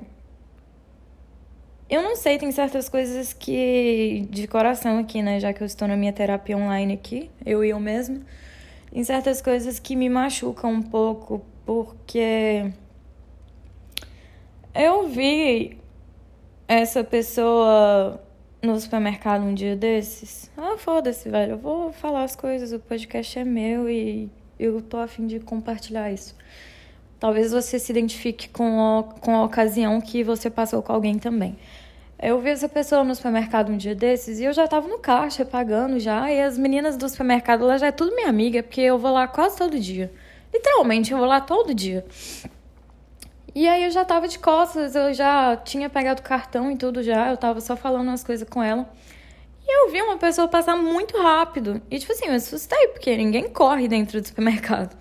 Eu 1.89 2.03
não 2.03 2.17
sei, 2.17 2.37
tem 2.37 2.51
certas 2.51 2.89
coisas 2.89 3.33
que, 3.33 4.27
de 4.29 4.49
coração 4.49 4.99
aqui, 4.99 5.23
né? 5.23 5.39
Já 5.39 5.53
que 5.53 5.63
eu 5.63 5.67
estou 5.67 5.87
na 5.87 5.97
minha 5.97 6.13
terapia 6.13 6.57
online 6.57 6.95
aqui, 6.95 7.31
eu 7.47 7.65
e 7.65 7.71
eu 7.71 7.79
mesma 7.79 8.21
em 8.95 9.03
certas 9.03 9.43
coisas 9.43 9.81
que 9.81 9.97
me 9.97 10.09
machucam 10.09 10.73
um 10.73 10.83
pouco, 10.83 11.45
porque 11.67 12.73
eu 14.73 15.09
vi 15.09 15.77
essa 16.69 17.03
pessoa 17.03 18.23
no 18.63 18.79
supermercado 18.79 19.43
um 19.43 19.53
dia 19.53 19.75
desses. 19.75 20.51
Ah, 20.57 20.77
foda-se, 20.79 21.29
velho. 21.29 21.53
Eu 21.53 21.59
vou 21.59 21.93
falar 21.93 22.23
as 22.23 22.37
coisas, 22.37 22.73
o 22.73 22.79
podcast 22.79 23.39
é 23.39 23.45
meu 23.45 23.91
e 23.91 24.31
eu 24.59 24.81
tô 24.81 24.97
afim 24.97 25.27
de 25.27 25.41
compartilhar 25.41 26.13
isso. 26.13 26.37
Talvez 27.19 27.53
você 27.53 27.79
se 27.79 27.91
identifique 27.91 28.49
com 28.49 28.99
a, 28.99 29.03
com 29.21 29.35
a 29.35 29.45
ocasião 29.45 30.01
que 30.01 30.23
você 30.23 30.49
passou 30.49 30.83
com 30.83 30.93
alguém 30.93 31.19
também. 31.19 31.57
Eu 32.19 32.41
vi 32.41 32.51
essa 32.51 32.69
pessoa 32.69 33.05
no 33.05 33.15
supermercado 33.15 33.71
um 33.71 33.77
dia 33.77 33.95
desses 33.95 34.39
e 34.39 34.45
eu 34.45 34.53
já 34.53 34.67
tava 34.67 34.89
no 34.89 34.99
caixa 34.99 35.45
pagando 35.45 35.99
já. 35.99 36.31
E 36.31 36.41
as 36.41 36.57
meninas 36.57 36.97
do 36.97 37.09
supermercado 37.09 37.67
lá 37.67 37.77
já 37.77 37.89
é 37.89 37.93
tudo 37.93 38.15
minha 38.15 38.29
amiga, 38.29 38.63
porque 38.63 38.81
eu 38.81 38.99
vou 38.99 39.13
lá 39.13 39.27
quase 39.27 39.57
todo 39.57 39.79
dia. 39.79 40.13
Literalmente, 40.53 41.13
eu 41.13 41.19
vou 41.19 41.27
lá 41.27 41.41
todo 41.41 41.75
dia. 41.75 42.05
E 43.55 43.69
aí 43.69 43.85
eu 43.85 43.91
já 43.91 44.05
tava 44.05 44.27
de 44.27 44.39
costas, 44.39 44.97
eu 44.97 45.13
já 45.15 45.57
tinha 45.57 45.89
pegado 45.89 46.21
o 46.21 46.25
cartão 46.25 46.71
e 46.71 46.77
tudo 46.77 47.03
já, 47.03 47.31
eu 47.31 47.37
tava 47.37 47.61
só 47.61 47.77
falando 47.77 48.09
umas 48.09 48.25
coisas 48.25 48.49
com 48.49 48.63
ela. 48.63 48.89
E 49.67 49.85
eu 49.85 49.91
vi 49.91 50.03
uma 50.03 50.19
pessoa 50.19 50.49
passar 50.49 50.77
muito 50.77 51.17
rápido. 51.17 51.81
E 51.91 51.99
tipo 51.99 52.13
assim, 52.13 52.27
eu 52.27 52.35
assustei, 52.35 52.89
porque 52.89 53.17
ninguém 53.17 53.49
corre 53.49 53.89
dentro 53.89 54.21
do 54.21 54.27
supermercado. 54.27 54.97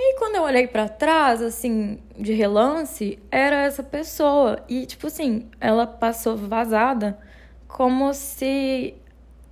E 0.00 0.14
quando 0.16 0.36
eu 0.36 0.44
olhei 0.44 0.68
para 0.68 0.88
trás, 0.88 1.42
assim, 1.42 1.98
de 2.16 2.32
relance, 2.32 3.18
era 3.32 3.64
essa 3.64 3.82
pessoa. 3.82 4.64
E, 4.68 4.86
tipo 4.86 5.08
assim, 5.08 5.50
ela 5.60 5.88
passou 5.88 6.36
vazada 6.36 7.18
como 7.66 8.14
se 8.14 8.94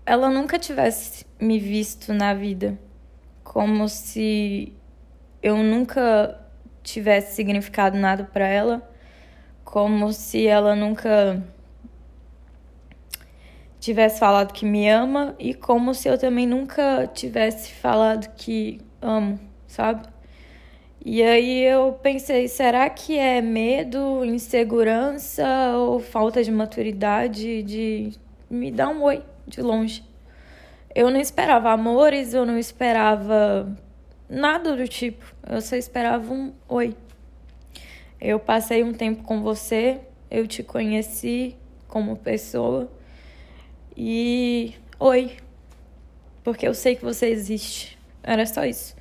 ela 0.07 0.31
nunca 0.31 0.57
tivesse 0.57 1.27
me 1.41 1.59
visto 1.59 2.15
na 2.15 2.33
vida. 2.33 2.79
Como 3.43 3.89
se 3.89 4.73
eu 5.43 5.57
nunca 5.57 6.41
tivesse 6.81 7.35
significado 7.35 7.99
nada 7.99 8.23
para 8.23 8.47
ela. 8.47 8.89
Como 9.65 10.13
se 10.13 10.47
ela 10.47 10.77
nunca 10.77 11.43
tivesse 13.81 14.21
falado 14.21 14.53
que 14.53 14.65
me 14.65 14.89
ama 14.89 15.35
e 15.41 15.55
como 15.55 15.93
se 15.93 16.09
eu 16.09 16.17
também 16.17 16.47
nunca 16.47 17.09
tivesse 17.09 17.73
falado 17.73 18.33
que 18.37 18.81
amo, 19.03 19.41
sabe? 19.67 20.15
E 21.09 21.23
aí 21.23 21.63
eu 21.63 21.93
pensei, 22.03 22.49
será 22.49 22.91
que 22.91 23.17
é 23.17 23.41
medo, 23.41 24.25
insegurança 24.25 25.47
ou 25.77 26.01
falta 26.01 26.43
de 26.43 26.51
maturidade 26.51 27.63
de 27.63 28.11
me 28.51 28.73
dar 28.73 28.89
um 28.89 29.05
oi 29.05 29.23
de 29.47 29.63
longe? 29.63 30.03
Eu 30.93 31.09
não 31.09 31.21
esperava 31.21 31.71
amores, 31.71 32.35
eu 32.35 32.45
não 32.45 32.59
esperava 32.59 33.73
nada 34.29 34.75
do 34.75 34.89
tipo. 34.89 35.25
Eu 35.49 35.61
só 35.61 35.77
esperava 35.77 36.35
um 36.35 36.53
oi. 36.69 36.97
Eu 38.21 38.41
passei 38.41 38.83
um 38.83 38.93
tempo 38.93 39.23
com 39.23 39.41
você, 39.43 40.01
eu 40.29 40.45
te 40.45 40.65
conheci 40.65 41.55
como 41.87 42.17
pessoa 42.17 42.91
e 43.97 44.75
oi. 44.99 45.37
Porque 46.43 46.67
eu 46.67 46.75
sei 46.75 46.97
que 46.97 47.05
você 47.05 47.27
existe. 47.27 47.97
Era 48.25 48.45
só 48.45 48.65
isso. 48.65 48.97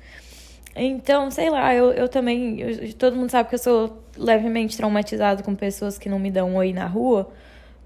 Então, 0.76 1.30
sei 1.30 1.48
lá, 1.48 1.74
eu, 1.74 1.90
eu 1.92 2.08
também. 2.08 2.60
Eu, 2.60 2.92
todo 2.94 3.16
mundo 3.16 3.30
sabe 3.30 3.48
que 3.48 3.54
eu 3.54 3.58
sou 3.58 4.02
levemente 4.16 4.76
traumatizado 4.76 5.42
com 5.42 5.54
pessoas 5.54 5.98
que 5.98 6.08
não 6.08 6.18
me 6.18 6.30
dão 6.30 6.54
oi 6.56 6.72
na 6.72 6.86
rua. 6.86 7.32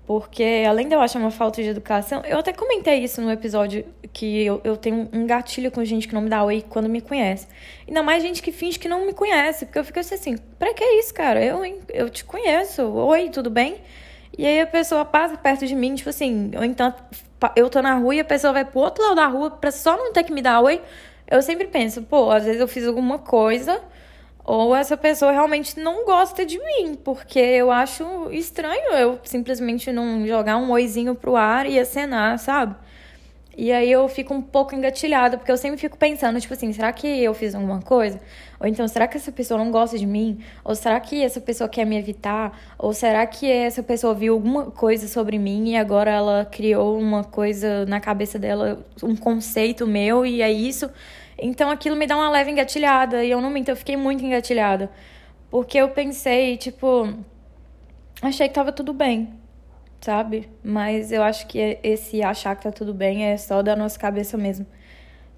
Porque, 0.07 0.65
além 0.69 0.89
de 0.89 0.95
eu 0.95 1.01
achar 1.01 1.21
uma 1.21 1.31
falta 1.31 1.63
de 1.63 1.69
educação, 1.69 2.21
eu 2.25 2.39
até 2.39 2.53
comentei 2.53 2.99
isso 2.99 3.21
no 3.23 3.31
episódio 3.31 3.85
que 4.13 4.45
eu, 4.45 4.61
eu 4.65 4.77
tenho 4.77 5.09
um 5.13 5.25
gatilho 5.25 5.71
com 5.71 5.85
gente 5.85 6.09
que 6.09 6.15
não 6.15 6.21
me 6.21 6.29
dá 6.29 6.43
oi 6.43 6.65
quando 6.69 6.89
me 6.89 7.01
conhece. 7.01 7.47
Ainda 7.87 8.03
mais 8.03 8.21
gente 8.21 8.43
que 8.43 8.51
finge 8.51 8.77
que 8.77 8.89
não 8.89 9.07
me 9.07 9.13
conhece. 9.13 9.67
Porque 9.67 9.79
eu 9.79 9.85
fico 9.85 10.01
assim, 10.01 10.37
pra 10.59 10.75
que 10.75 10.85
isso, 10.85 11.15
cara? 11.15 11.45
Eu, 11.45 11.63
eu 11.91 12.11
te 12.11 12.25
conheço. 12.25 12.83
Oi, 12.83 13.31
tudo 13.31 13.49
bem? 13.49 13.77
E 14.37 14.45
aí 14.45 14.61
a 14.61 14.67
pessoa 14.67 15.05
passa 15.05 15.37
perto 15.37 15.65
de 15.65 15.77
mim, 15.77 15.95
tipo 15.95 16.11
assim, 16.11 16.51
ou 16.57 16.65
então 16.65 16.93
eu 17.55 17.71
tô 17.71 17.81
na 17.81 17.95
rua 17.95 18.15
e 18.15 18.21
a 18.21 18.25
pessoa 18.25 18.53
vai 18.53 18.65
pro 18.65 18.81
outro 18.81 19.03
lado 19.05 19.17
da 19.17 19.27
rua 19.27 19.51
pra 19.51 19.71
só 19.71 19.97
não 19.97 20.13
ter 20.13 20.25
que 20.25 20.33
me 20.33 20.43
dar 20.43 20.61
oi 20.61 20.81
eu 21.31 21.41
sempre 21.43 21.67
penso, 21.69 22.03
pô, 22.03 22.31
às 22.31 22.45
vezes 22.45 22.61
eu 22.61 22.69
fiz 22.69 22.87
alguma 22.87 23.19
coisa 23.19 23.81
ou 24.45 24.75
essa 24.75 24.97
pessoa 24.97 25.31
realmente 25.31 25.79
não 25.79 26.05
gosta 26.05 26.45
de 26.45 26.59
mim, 26.59 26.97
porque 26.97 27.39
eu 27.39 27.71
acho 27.71 28.05
estranho 28.33 28.93
eu 28.95 29.21
simplesmente 29.23 29.93
não 29.93 30.27
jogar 30.27 30.57
um 30.57 30.71
oizinho 30.73 31.15
pro 31.15 31.37
ar 31.37 31.67
e 31.67 31.79
acenar, 31.79 32.39
sabe? 32.39 32.75
E 33.57 33.71
aí 33.73 33.91
eu 33.93 34.09
fico 34.09 34.33
um 34.33 34.41
pouco 34.41 34.75
engatilhada, 34.75 35.37
porque 35.37 35.53
eu 35.53 35.57
sempre 35.57 35.79
fico 35.79 35.97
pensando, 35.99 36.41
tipo 36.41 36.55
assim, 36.55 36.73
será 36.73 36.93
que 36.93 37.07
eu 37.07 37.35
fiz 37.35 37.55
alguma 37.55 37.81
coisa? 37.83 38.19
Ou 38.59 38.67
então, 38.67 38.89
será 38.89 39.07
que 39.07 39.17
essa 39.17 39.31
pessoa 39.31 39.59
não 39.59 39.71
gosta 39.71 39.99
de 39.99 40.07
mim? 40.07 40.39
Ou 40.65 40.75
será 40.75 40.99
que 40.99 41.23
essa 41.23 41.41
pessoa 41.41 41.69
quer 41.69 41.85
me 41.85 41.99
evitar? 41.99 42.59
Ou 42.79 42.95
será 42.95 43.27
que 43.27 43.51
essa 43.51 43.83
pessoa 43.83 44.15
viu 44.15 44.35
alguma 44.35 44.71
coisa 44.71 45.07
sobre 45.09 45.39
mim 45.39 45.71
e 45.71 45.77
agora 45.77 46.11
ela 46.11 46.49
criou 46.51 46.99
uma 46.99 47.23
coisa 47.23 47.85
na 47.87 48.01
cabeça 48.01 48.39
dela, 48.39 48.87
um 49.03 49.15
conceito 49.15 49.87
meu 49.87 50.25
e 50.25 50.41
é 50.41 50.51
isso? 50.51 50.89
Então 51.41 51.71
aquilo 51.71 51.97
me 51.97 52.07
dá 52.07 52.17
uma 52.17 52.31
leve 52.31 52.51
engatilhada. 52.51 53.25
E 53.25 53.31
eu 53.31 53.41
não 53.41 53.51
minto, 53.51 53.69
eu 53.71 53.77
fiquei 53.77 53.97
muito 53.97 54.25
engatilhada. 54.25 54.91
Porque 55.51 55.79
eu 55.79 55.89
pensei, 55.91 56.57
tipo. 56.57 57.13
Achei 58.23 58.49
que 58.49 58.55
tava 58.55 58.71
tudo 58.71 58.93
bem, 58.93 59.33
sabe? 60.01 60.49
Mas 60.63 61.11
eu 61.11 61.23
acho 61.23 61.47
que 61.47 61.79
esse 61.83 62.23
achar 62.23 62.55
que 62.55 62.63
tá 62.65 62.71
tudo 62.71 62.93
bem 62.93 63.25
é 63.25 63.37
só 63.37 63.63
da 63.63 63.75
nossa 63.75 63.99
cabeça 63.99 64.37
mesmo. 64.37 64.67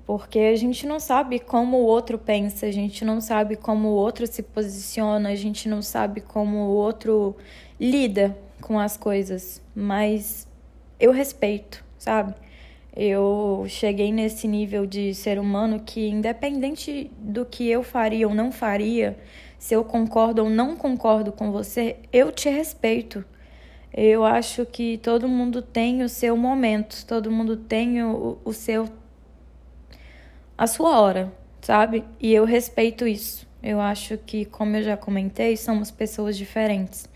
Porque 0.04 0.38
a 0.40 0.56
gente 0.56 0.87
não 0.87 0.99
sabe 0.99 1.38
como 1.38 1.76
o 1.78 1.85
outro 1.85 2.18
pensa, 2.18 2.66
a 2.66 2.73
gente 2.73 3.04
não 3.04 3.21
sabe 3.21 3.54
como 3.56 3.88
o 3.88 3.92
outro 3.92 4.26
se 4.26 4.42
posiciona, 4.42 5.28
a 5.28 5.35
gente 5.37 5.68
não 5.68 5.80
sabe 5.80 6.21
como 6.21 6.56
o 6.56 6.75
outro 6.75 7.37
lida 7.78 8.37
com 8.61 8.80
as 8.80 8.97
coisas. 8.97 9.62
Mas 9.75 10.49
eu 10.99 11.12
respeito, 11.12 11.85
sabe? 11.97 12.35
Eu 12.94 13.64
cheguei 13.68 14.12
nesse 14.12 14.46
nível 14.46 14.84
de 14.84 15.14
ser 15.14 15.38
humano 15.38 15.80
que, 15.80 16.08
independente 16.08 17.11
do 17.18 17.44
que 17.46 17.68
eu 17.68 17.82
faria 17.82 18.28
ou 18.28 18.34
não 18.34 18.52
faria, 18.52 19.18
se 19.58 19.75
eu 19.75 19.82
concordo 19.82 20.42
ou 20.42 20.50
não 20.50 20.76
concordo 20.76 21.32
com 21.32 21.50
você, 21.50 21.96
eu 22.12 22.30
te 22.30 22.50
respeito. 22.50 23.25
Eu 23.94 24.25
acho 24.25 24.66
que 24.66 24.99
todo 24.99 25.28
mundo 25.28 25.62
tem 25.62 26.02
o 26.02 26.08
seu 26.08 26.37
momento, 26.37 27.04
todo 27.06 27.30
mundo 27.30 27.56
tem 27.56 28.02
o, 28.02 28.38
o 28.44 28.52
seu. 28.52 28.88
a 30.56 30.66
sua 30.66 31.00
hora, 31.00 31.32
sabe? 31.62 32.04
E 32.20 32.32
eu 32.32 32.44
respeito 32.44 33.06
isso. 33.06 33.46
Eu 33.62 33.80
acho 33.80 34.18
que, 34.18 34.44
como 34.44 34.76
eu 34.76 34.82
já 34.82 34.96
comentei, 34.96 35.56
somos 35.56 35.90
pessoas 35.90 36.37
diferentes. 36.37 37.08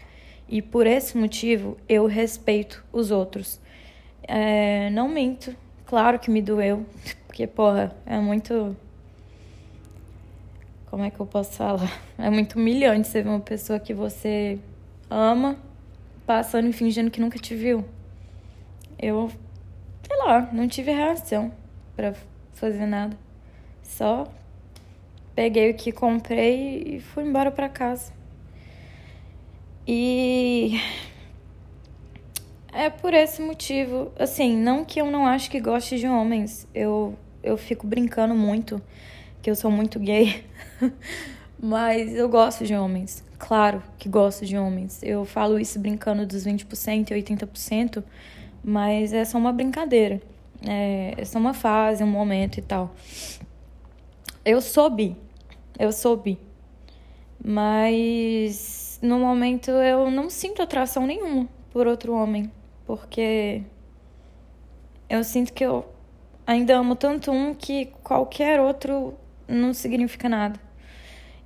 E 0.49 0.62
por 0.62 0.87
esse 0.87 1.18
motivo, 1.18 1.76
eu 1.88 2.06
respeito 2.06 2.85
os 2.92 3.11
outros. 3.11 3.61
É, 4.23 4.88
não 4.90 5.09
minto, 5.09 5.56
Claro 5.87 6.19
que 6.19 6.31
me 6.31 6.43
doeu, 6.43 6.85
porque, 7.26 7.47
porra, 7.47 7.95
é 8.05 8.19
muito. 8.19 8.76
Como 10.90 11.05
é 11.05 11.11
que 11.11 11.21
eu 11.21 11.26
posso 11.26 11.52
falar? 11.52 11.90
É 12.19 12.28
muito 12.28 12.57
humilhante 12.59 13.07
você 13.07 13.23
ver 13.23 13.28
uma 13.28 13.40
pessoa 13.40 13.78
que 13.78 13.95
você 13.95 14.59
ama 15.09 15.57
passando 16.26 16.69
e 16.69 16.73
fingindo 16.73 17.11
que 17.11 17.21
nunca 17.21 17.38
te 17.38 17.55
viu. 17.55 17.85
Eu, 18.99 19.31
sei 20.07 20.16
lá, 20.16 20.49
não 20.52 20.66
tive 20.66 20.90
reação 20.90 21.52
para 21.95 22.14
fazer 22.52 22.87
nada. 22.87 23.16
Só 23.83 24.26
peguei 25.37 25.71
o 25.71 25.75
que 25.75 25.93
comprei 25.93 26.83
e 26.97 27.00
fui 27.00 27.23
embora 27.23 27.50
para 27.52 27.69
casa. 27.69 28.12
E 29.87 30.81
é 32.76 32.90
por 32.90 33.14
esse 33.14 33.40
motivo. 33.40 34.12
Assim, 34.18 34.56
não 34.56 34.85
que 34.85 35.00
eu 35.00 35.11
não 35.11 35.26
acho 35.26 35.50
que 35.50 35.59
goste 35.59 35.99
de 35.99 36.06
homens. 36.06 36.68
Eu, 36.75 37.16
eu 37.42 37.56
fico 37.56 37.87
brincando 37.87 38.35
muito 38.35 38.80
que 39.40 39.50
eu 39.50 39.56
sou 39.56 39.71
muito 39.71 39.99
gay. 39.99 40.45
Mas 41.59 42.14
eu 42.14 42.28
gosto 42.28 42.64
de 42.64 42.75
homens. 42.75 43.25
Claro 43.38 43.83
que 43.99 44.09
gosto 44.09 44.45
de 44.45 44.59
homens. 44.59 45.02
Eu 45.02 45.25
falo 45.25 45.59
isso 45.59 45.78
brincando 45.78 46.26
dos 46.26 46.45
20% 46.45 47.11
e 47.11 47.23
80%, 47.23 48.04
mas 48.62 49.12
é 49.12 49.25
só 49.25 49.38
uma 49.38 49.52
brincadeira. 49.52 50.21
É, 50.66 51.14
é 51.16 51.25
só 51.25 51.38
uma 51.38 51.54
fase, 51.54 52.02
um 52.02 52.06
momento 52.06 52.59
e 52.59 52.62
tal. 52.62 52.95
Eu 54.45 54.61
sou 54.61 54.90
bi. 54.90 55.16
Eu 55.78 55.92
sou 55.92 56.16
bi. 56.16 56.38
Mas 57.42 58.99
no 59.02 59.18
momento 59.18 59.71
eu 59.71 60.11
não 60.11 60.28
sinto 60.28 60.62
atração 60.62 61.06
nenhuma 61.06 61.49
por 61.71 61.87
outro 61.87 62.14
homem 62.14 62.50
porque 62.87 63.62
eu 65.09 65.25
sinto 65.25 65.52
que 65.52 65.64
eu 65.64 65.85
ainda 66.47 66.76
amo 66.76 66.95
tanto 66.95 67.33
um 67.33 67.52
que 67.55 67.87
qualquer 68.02 68.61
outro 68.61 69.14
não 69.49 69.75
significa 69.75 70.28
nada. 70.28 70.59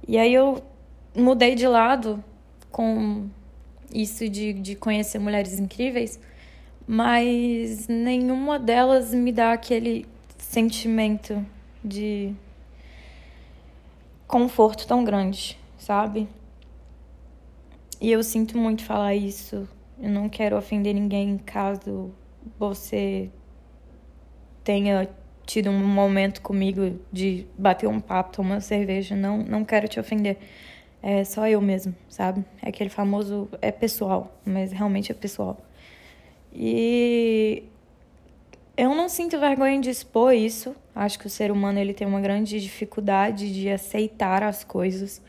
E 0.06 0.18
aí 0.18 0.32
eu 0.34 0.62
mudei 1.16 1.54
de 1.54 1.66
lado 1.66 2.22
com 2.70 3.28
isso 3.92 4.28
de, 4.28 4.52
de 4.52 4.76
conhecer 4.76 5.18
mulheres 5.18 5.58
incríveis, 5.58 6.20
mas 6.86 7.88
nenhuma 7.88 8.58
delas 8.58 9.12
me 9.12 9.32
dá 9.32 9.52
aquele 9.52 10.06
sentimento 10.38 11.44
de 11.82 12.34
conforto 14.26 14.86
tão 14.86 15.02
grande, 15.02 15.58
sabe? 15.78 16.28
E 18.00 18.10
eu 18.10 18.22
sinto 18.22 18.56
muito 18.56 18.84
falar 18.84 19.14
isso 19.14 19.68
eu 20.00 20.10
não 20.10 20.28
quero 20.28 20.56
ofender 20.56 20.94
ninguém 20.94 21.36
caso 21.38 22.10
você 22.58 23.30
tenha 24.64 25.08
tido 25.46 25.68
um 25.68 25.86
momento 25.86 26.40
comigo 26.40 26.98
de 27.12 27.46
bater 27.58 27.88
um 27.88 28.00
papo, 28.00 28.32
tomar 28.32 28.54
uma 28.54 28.60
cerveja. 28.60 29.16
Não, 29.16 29.38
não 29.38 29.64
quero 29.64 29.88
te 29.88 29.98
ofender. 29.98 30.38
É 31.02 31.24
só 31.24 31.48
eu 31.48 31.60
mesmo, 31.60 31.94
sabe? 32.08 32.44
É 32.62 32.68
aquele 32.68 32.90
famoso 32.90 33.48
é 33.60 33.72
pessoal, 33.72 34.38
mas 34.44 34.70
realmente 34.70 35.10
é 35.10 35.14
pessoal. 35.14 35.58
E 36.52 37.64
eu 38.76 38.94
não 38.94 39.08
sinto 39.08 39.38
vergonha 39.38 39.80
de 39.80 39.90
expor 39.90 40.34
isso. 40.34 40.74
Acho 40.94 41.18
que 41.18 41.26
o 41.26 41.30
ser 41.30 41.50
humano 41.50 41.78
ele 41.78 41.94
tem 41.94 42.06
uma 42.06 42.20
grande 42.20 42.60
dificuldade 42.60 43.52
de 43.52 43.68
aceitar 43.68 44.42
as 44.42 44.62
coisas 44.62 45.22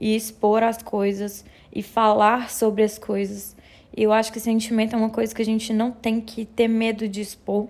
e 0.00 0.14
expor 0.16 0.62
as 0.62 0.82
coisas 0.82 1.44
e 1.72 1.82
falar 1.82 2.50
sobre 2.50 2.82
as 2.82 2.98
coisas. 2.98 3.56
Eu 4.00 4.12
acho 4.12 4.32
que 4.32 4.38
sentimento 4.38 4.94
é 4.94 4.96
uma 4.96 5.10
coisa 5.10 5.34
que 5.34 5.42
a 5.42 5.44
gente 5.44 5.72
não 5.72 5.90
tem 5.90 6.20
que 6.20 6.44
ter 6.44 6.68
medo 6.68 7.08
de 7.08 7.20
expor. 7.20 7.66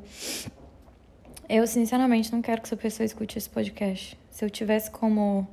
Eu, 1.48 1.66
sinceramente, 1.66 2.30
não 2.30 2.42
quero 2.42 2.60
que 2.60 2.68
essa 2.68 2.76
pessoa 2.76 3.06
escute 3.06 3.38
esse 3.38 3.48
podcast. 3.48 4.18
Se 4.30 4.44
eu 4.44 4.50
tivesse 4.50 4.90
como 4.90 5.48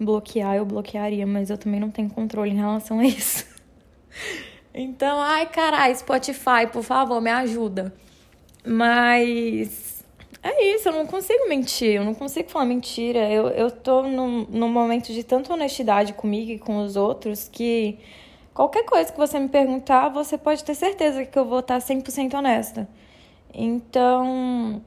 bloquear, 0.00 0.56
eu 0.56 0.64
bloquearia, 0.64 1.26
mas 1.26 1.50
eu 1.50 1.58
também 1.58 1.78
não 1.78 1.90
tenho 1.90 2.08
controle 2.08 2.50
em 2.50 2.56
relação 2.56 2.98
a 2.98 3.04
isso. 3.04 3.46
Então, 4.80 5.20
ai, 5.20 5.46
carai, 5.46 5.92
Spotify, 5.92 6.68
por 6.70 6.84
favor, 6.84 7.20
me 7.20 7.30
ajuda. 7.30 7.92
Mas 8.64 10.04
é 10.40 10.74
isso, 10.76 10.88
eu 10.88 10.92
não 10.92 11.04
consigo 11.04 11.48
mentir, 11.48 11.96
eu 11.96 12.04
não 12.04 12.14
consigo 12.14 12.48
falar 12.48 12.64
mentira. 12.64 13.28
Eu, 13.28 13.48
eu 13.48 13.72
tô 13.72 14.02
num, 14.02 14.46
num 14.48 14.68
momento 14.68 15.12
de 15.12 15.24
tanta 15.24 15.52
honestidade 15.52 16.12
comigo 16.12 16.52
e 16.52 16.58
com 16.60 16.78
os 16.78 16.94
outros 16.94 17.48
que 17.48 17.98
Qualquer 18.58 18.84
coisa 18.84 19.12
que 19.12 19.16
você 19.16 19.38
me 19.38 19.48
perguntar, 19.48 20.08
você 20.08 20.36
pode 20.36 20.64
ter 20.64 20.74
certeza 20.74 21.24
que 21.24 21.38
eu 21.38 21.44
vou 21.44 21.60
estar 21.60 21.78
100% 21.78 22.34
honesta. 22.34 22.88
Então. 23.54 24.82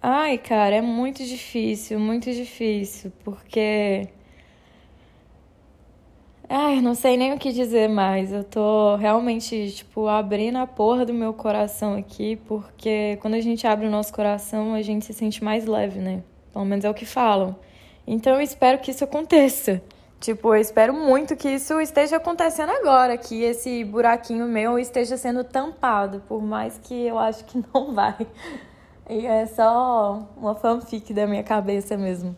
Ai, 0.00 0.38
cara, 0.38 0.76
é 0.76 0.80
muito 0.80 1.22
difícil, 1.22 2.00
muito 2.00 2.32
difícil, 2.32 3.12
porque. 3.22 4.08
Ai, 6.48 6.80
não 6.80 6.94
sei 6.94 7.18
nem 7.18 7.34
o 7.34 7.38
que 7.38 7.52
dizer 7.52 7.90
mais. 7.90 8.32
Eu 8.32 8.42
tô 8.42 8.96
realmente, 8.96 9.70
tipo, 9.72 10.08
abrindo 10.08 10.56
a 10.56 10.66
porra 10.66 11.04
do 11.04 11.12
meu 11.12 11.34
coração 11.34 11.94
aqui, 11.94 12.36
porque 12.36 13.18
quando 13.20 13.34
a 13.34 13.40
gente 13.42 13.66
abre 13.66 13.86
o 13.86 13.90
nosso 13.90 14.14
coração, 14.14 14.72
a 14.72 14.80
gente 14.80 15.04
se 15.04 15.12
sente 15.12 15.44
mais 15.44 15.66
leve, 15.66 16.00
né? 16.00 16.22
Pelo 16.54 16.64
menos 16.64 16.86
é 16.86 16.90
o 16.90 16.94
que 16.94 17.04
falam. 17.04 17.54
Então 18.06 18.34
eu 18.34 18.40
espero 18.40 18.78
que 18.78 18.92
isso 18.92 19.04
aconteça. 19.04 19.82
Tipo, 20.20 20.54
eu 20.54 20.60
espero 20.60 20.92
muito 20.92 21.36
que 21.36 21.48
isso 21.48 21.80
esteja 21.80 22.16
acontecendo 22.16 22.70
agora, 22.70 23.16
que 23.16 23.42
esse 23.42 23.84
buraquinho 23.84 24.46
meu 24.46 24.78
esteja 24.78 25.16
sendo 25.16 25.44
tampado, 25.44 26.20
por 26.26 26.42
mais 26.42 26.76
que 26.78 27.06
eu 27.06 27.18
acho 27.18 27.44
que 27.44 27.62
não 27.72 27.94
vai. 27.94 28.26
E 29.08 29.24
é 29.26 29.46
só 29.46 30.28
uma 30.36 30.54
fanfic 30.54 31.14
da 31.14 31.26
minha 31.26 31.42
cabeça 31.42 31.96
mesmo. 31.96 32.36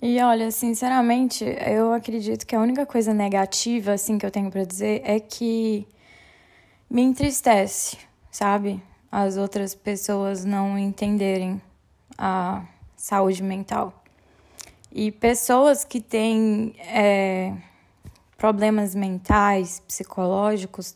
E 0.00 0.20
olha, 0.22 0.50
sinceramente, 0.50 1.44
eu 1.66 1.92
acredito 1.92 2.46
que 2.46 2.54
a 2.54 2.60
única 2.60 2.86
coisa 2.86 3.12
negativa 3.12 3.92
assim 3.92 4.16
que 4.16 4.24
eu 4.24 4.30
tenho 4.30 4.50
para 4.50 4.64
dizer 4.64 5.02
é 5.04 5.20
que 5.20 5.86
me 6.88 7.02
entristece, 7.02 7.98
sabe? 8.30 8.82
As 9.10 9.36
outras 9.36 9.74
pessoas 9.74 10.44
não 10.44 10.78
entenderem 10.78 11.60
a 12.16 12.64
saúde 12.96 13.42
mental. 13.42 13.92
E 14.90 15.12
pessoas 15.12 15.84
que 15.84 16.00
têm 16.00 16.74
é, 16.78 17.54
problemas 18.36 18.94
mentais, 18.94 19.80
psicológicos, 19.86 20.94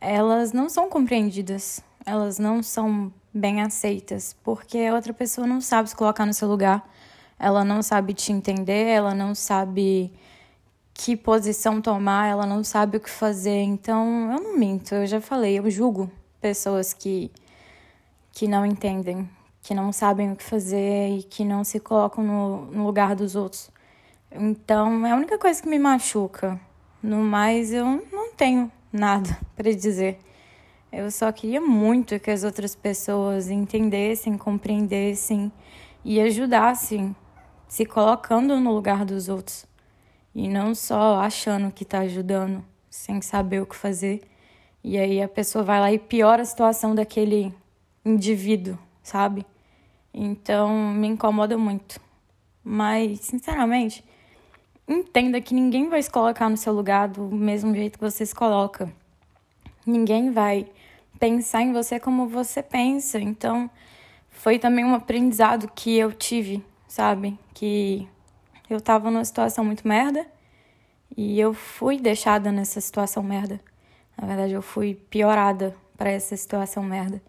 elas 0.00 0.52
não 0.52 0.68
são 0.68 0.88
compreendidas, 0.88 1.80
elas 2.04 2.38
não 2.38 2.62
são 2.62 3.12
bem 3.32 3.62
aceitas, 3.62 4.36
porque 4.44 4.78
a 4.78 4.94
outra 4.94 5.12
pessoa 5.12 5.46
não 5.46 5.60
sabe 5.60 5.90
se 5.90 5.96
colocar 5.96 6.26
no 6.26 6.34
seu 6.34 6.48
lugar, 6.48 6.88
ela 7.38 7.64
não 7.64 7.82
sabe 7.82 8.14
te 8.14 8.32
entender, 8.32 8.86
ela 8.86 9.14
não 9.14 9.34
sabe 9.34 10.12
que 10.92 11.16
posição 11.16 11.80
tomar, 11.80 12.28
ela 12.28 12.46
não 12.46 12.62
sabe 12.62 12.96
o 12.96 13.00
que 13.00 13.10
fazer. 13.10 13.62
Então, 13.62 14.32
eu 14.32 14.40
não 14.40 14.56
minto, 14.56 14.94
eu 14.94 15.06
já 15.06 15.20
falei, 15.20 15.58
eu 15.58 15.68
julgo 15.68 16.10
pessoas 16.40 16.92
que, 16.92 17.30
que 18.32 18.46
não 18.46 18.64
entendem, 18.64 19.28
que 19.64 19.72
não 19.72 19.90
sabem 19.92 20.30
o 20.30 20.36
que 20.36 20.44
fazer 20.44 21.08
e 21.08 21.22
que 21.22 21.42
não 21.42 21.64
se 21.64 21.80
colocam 21.80 22.22
no, 22.22 22.66
no 22.66 22.84
lugar 22.84 23.16
dos 23.16 23.34
outros. 23.34 23.70
Então, 24.30 25.06
é 25.06 25.12
a 25.12 25.16
única 25.16 25.38
coisa 25.38 25.60
que 25.62 25.68
me 25.68 25.78
machuca. 25.78 26.60
No 27.02 27.16
mais, 27.24 27.72
eu 27.72 28.06
não 28.12 28.30
tenho 28.34 28.70
nada 28.92 29.38
para 29.56 29.72
dizer. 29.72 30.18
Eu 30.92 31.10
só 31.10 31.32
queria 31.32 31.62
muito 31.62 32.20
que 32.20 32.30
as 32.30 32.44
outras 32.44 32.74
pessoas 32.74 33.48
entendessem, 33.48 34.36
compreendessem 34.36 35.50
e 36.04 36.20
ajudassem, 36.20 37.16
se 37.66 37.86
colocando 37.86 38.60
no 38.60 38.70
lugar 38.70 39.02
dos 39.06 39.30
outros. 39.30 39.64
E 40.34 40.46
não 40.46 40.74
só 40.74 41.20
achando 41.20 41.72
que 41.72 41.84
está 41.84 42.00
ajudando, 42.00 42.62
sem 42.90 43.22
saber 43.22 43.62
o 43.62 43.66
que 43.66 43.74
fazer. 43.74 44.20
E 44.82 44.98
aí 44.98 45.22
a 45.22 45.28
pessoa 45.28 45.64
vai 45.64 45.80
lá 45.80 45.90
e 45.90 45.98
piora 45.98 46.42
a 46.42 46.44
situação 46.44 46.94
daquele 46.94 47.54
indivíduo, 48.04 48.78
sabe? 49.02 49.46
Então 50.14 50.92
me 50.92 51.08
incomoda 51.08 51.58
muito. 51.58 52.00
Mas, 52.62 53.20
sinceramente, 53.20 54.04
entenda 54.88 55.40
que 55.40 55.52
ninguém 55.52 55.88
vai 55.88 56.02
se 56.02 56.10
colocar 56.10 56.48
no 56.48 56.56
seu 56.56 56.72
lugar 56.72 57.08
do 57.08 57.22
mesmo 57.24 57.74
jeito 57.74 57.98
que 57.98 58.04
você 58.04 58.24
se 58.24 58.34
coloca. 58.34 58.90
Ninguém 59.84 60.30
vai 60.30 60.66
pensar 61.18 61.62
em 61.62 61.72
você 61.72 61.98
como 61.98 62.28
você 62.28 62.62
pensa. 62.62 63.18
Então, 63.20 63.68
foi 64.30 64.58
também 64.58 64.84
um 64.84 64.94
aprendizado 64.94 65.70
que 65.74 65.96
eu 65.96 66.12
tive, 66.12 66.64
sabe? 66.86 67.38
Que 67.52 68.08
eu 68.70 68.80
tava 68.80 69.10
numa 69.10 69.24
situação 69.24 69.64
muito 69.64 69.86
merda 69.86 70.26
e 71.16 71.38
eu 71.38 71.52
fui 71.52 71.98
deixada 71.98 72.50
nessa 72.50 72.80
situação 72.80 73.22
merda. 73.22 73.60
Na 74.16 74.26
verdade, 74.26 74.52
eu 74.52 74.62
fui 74.62 74.94
piorada 74.94 75.76
para 75.96 76.10
essa 76.10 76.36
situação 76.36 76.82
merda. 76.82 77.22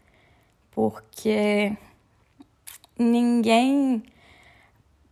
Porque 0.71 1.75
ninguém. 2.97 4.03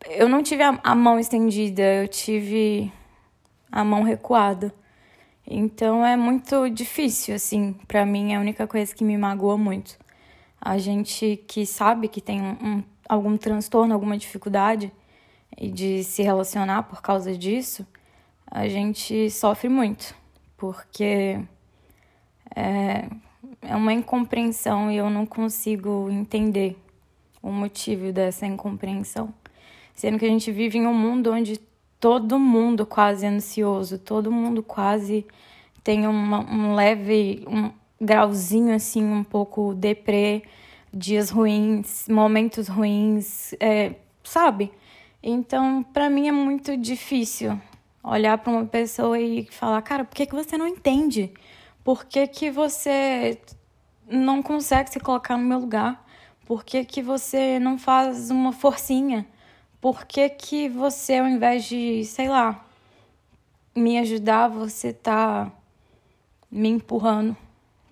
Eu 0.10 0.28
não 0.28 0.44
tive 0.44 0.64
a 0.64 0.96
mão 0.96 1.20
estendida, 1.20 1.82
eu 1.82 2.08
tive 2.08 2.92
a 3.72 3.84
mão 3.84 4.04
recuada. 4.04 4.74
Então 5.46 6.06
é 6.06 6.16
muito 6.16 6.70
difícil, 6.70 7.36
assim, 7.36 7.74
para 7.88 8.06
mim 8.06 8.34
é 8.34 8.38
a 8.38 8.40
única 8.40 8.66
coisa 8.66 8.94
que 8.96 9.04
me 9.04 9.18
magoa 9.18 9.58
muito. 9.58 9.98
A 10.62 10.78
gente 10.78 11.44
que 11.48 11.66
sabe 11.66 12.08
que 12.08 12.22
tem 12.22 12.42
um, 12.42 12.84
algum 13.08 13.38
transtorno, 13.38 13.94
alguma 13.94 14.18
dificuldade 14.18 14.92
de 15.60 16.04
se 16.04 16.24
relacionar 16.24 16.84
por 16.84 17.02
causa 17.02 17.38
disso, 17.38 17.86
a 18.50 18.68
gente 18.68 19.30
sofre 19.30 19.68
muito, 19.68 20.16
porque 20.56 21.40
é, 22.56 23.10
é 23.62 23.76
uma 23.76 23.92
incompreensão 23.92 24.90
e 24.92 24.98
eu 24.98 25.10
não 25.10 25.26
consigo 25.26 26.10
entender 26.10 26.78
o 27.44 27.52
motivo 27.52 28.12
dessa 28.12 28.48
incompreensão. 28.48 29.34
Sendo 29.94 30.18
que 30.18 30.26
a 30.26 30.30
gente 30.30 30.52
vive 30.52 30.80
em 30.80 30.88
um 30.88 30.94
mundo 30.94 31.32
onde 31.32 31.60
todo 32.00 32.40
mundo 32.40 32.86
quase 32.86 33.26
ansioso, 33.28 34.00
todo 34.00 34.32
mundo 34.32 34.64
quase 34.64 35.26
tem 35.84 36.08
uma, 36.08 36.40
um 36.40 36.74
leve 36.74 37.46
um 37.48 37.70
grauzinho 38.02 38.74
assim, 38.74 39.04
um 39.04 39.24
pouco 39.24 39.74
deprê, 39.74 40.44
dias 40.94 41.30
ruins, 41.30 42.08
momentos 42.08 42.68
ruins, 42.68 43.54
é, 43.60 43.96
sabe? 44.24 44.72
Então, 45.22 45.84
para 45.84 46.10
mim 46.10 46.28
é 46.28 46.32
muito 46.32 46.76
difícil 46.78 47.60
olhar 48.04 48.38
para 48.38 48.52
uma 48.52 48.66
pessoa 48.66 49.20
e 49.20 49.46
falar, 49.46 49.82
cara, 49.82 50.04
por 50.04 50.16
que, 50.16 50.26
que 50.26 50.36
você 50.36 50.58
não 50.58 50.68
entende? 50.68 51.32
Por 51.84 52.06
que, 52.06 52.28
que 52.28 52.52
você 52.52 53.40
não 54.08 54.42
consegue 54.42 54.90
se 54.90 55.00
colocar 55.00 55.38
no 55.38 55.44
meu 55.44 55.60
lugar? 55.60 56.03
Por 56.46 56.64
que, 56.64 56.84
que 56.84 57.02
você 57.02 57.58
não 57.60 57.78
faz 57.78 58.30
uma 58.30 58.52
forcinha? 58.52 59.26
Por 59.80 60.06
que, 60.06 60.30
que 60.30 60.68
você, 60.70 61.18
ao 61.18 61.28
invés 61.28 61.66
de, 61.66 62.04
sei 62.06 62.28
lá, 62.28 62.66
me 63.76 63.98
ajudar, 63.98 64.50
você 64.50 64.92
tá 64.92 65.52
me 66.52 66.70
empurrando? 66.70 67.36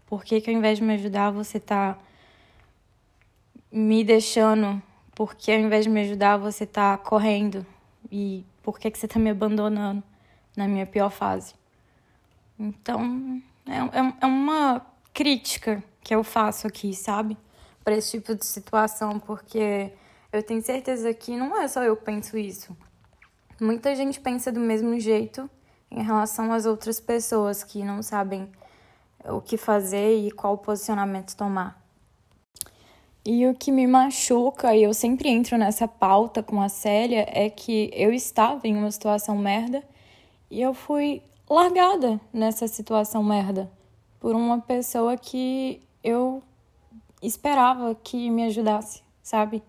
Por 0.05 0.23
que, 0.23 0.41
que 0.41 0.49
ao 0.49 0.55
invés 0.55 0.77
de 0.77 0.83
me 0.83 0.93
ajudar, 0.93 1.31
você 1.31 1.59
tá 1.59 1.97
me 3.71 4.03
deixando? 4.03 4.81
Por 5.15 5.35
que 5.35 5.51
ao 5.51 5.59
invés 5.59 5.85
de 5.85 5.89
me 5.89 6.01
ajudar, 6.01 6.37
você 6.37 6.65
tá 6.65 6.97
correndo? 6.97 7.65
E 8.11 8.45
por 8.61 8.77
que, 8.77 8.91
que 8.91 8.97
você 8.97 9.07
tá 9.07 9.17
me 9.17 9.29
abandonando 9.29 10.03
na 10.55 10.67
minha 10.67 10.85
pior 10.85 11.09
fase? 11.09 11.55
Então, 12.59 13.41
é, 13.65 13.77
é, 13.77 14.13
é 14.21 14.25
uma 14.25 14.85
crítica 15.13 15.83
que 16.03 16.13
eu 16.13 16.23
faço 16.23 16.67
aqui, 16.67 16.93
sabe? 16.93 17.37
Para 17.83 17.95
esse 17.95 18.11
tipo 18.11 18.35
de 18.35 18.45
situação, 18.45 19.19
porque 19.19 19.91
eu 20.31 20.43
tenho 20.43 20.61
certeza 20.61 21.13
que 21.13 21.35
não 21.35 21.59
é 21.59 21.67
só 21.67 21.83
eu 21.83 21.95
que 21.97 22.05
penso 22.05 22.37
isso. 22.37 22.75
Muita 23.59 23.95
gente 23.95 24.19
pensa 24.19 24.51
do 24.51 24.59
mesmo 24.59 24.99
jeito 24.99 25.49
em 25.89 26.03
relação 26.03 26.51
às 26.51 26.65
outras 26.65 26.99
pessoas 26.99 27.63
que 27.63 27.83
não 27.83 28.01
sabem 28.01 28.49
o 29.25 29.41
que 29.41 29.57
fazer 29.57 30.17
e 30.17 30.31
qual 30.31 30.57
posicionamento 30.57 31.35
tomar. 31.35 31.81
E 33.23 33.45
o 33.45 33.53
que 33.53 33.71
me 33.71 33.85
machuca, 33.85 34.75
e 34.75 34.83
eu 34.83 34.93
sempre 34.95 35.29
entro 35.29 35.57
nessa 35.57 35.87
pauta 35.87 36.41
com 36.41 36.59
a 36.59 36.69
Célia, 36.69 37.27
é 37.29 37.49
que 37.49 37.91
eu 37.93 38.11
estava 38.11 38.67
em 38.67 38.75
uma 38.75 38.89
situação 38.89 39.37
merda 39.37 39.83
e 40.49 40.59
eu 40.59 40.73
fui 40.73 41.21
largada 41.47 42.19
nessa 42.33 42.67
situação 42.67 43.23
merda 43.23 43.69
por 44.19 44.33
uma 44.33 44.59
pessoa 44.59 45.15
que 45.17 45.81
eu 46.03 46.41
esperava 47.21 47.93
que 47.95 48.29
me 48.29 48.43
ajudasse, 48.43 49.01
sabe? 49.21 49.61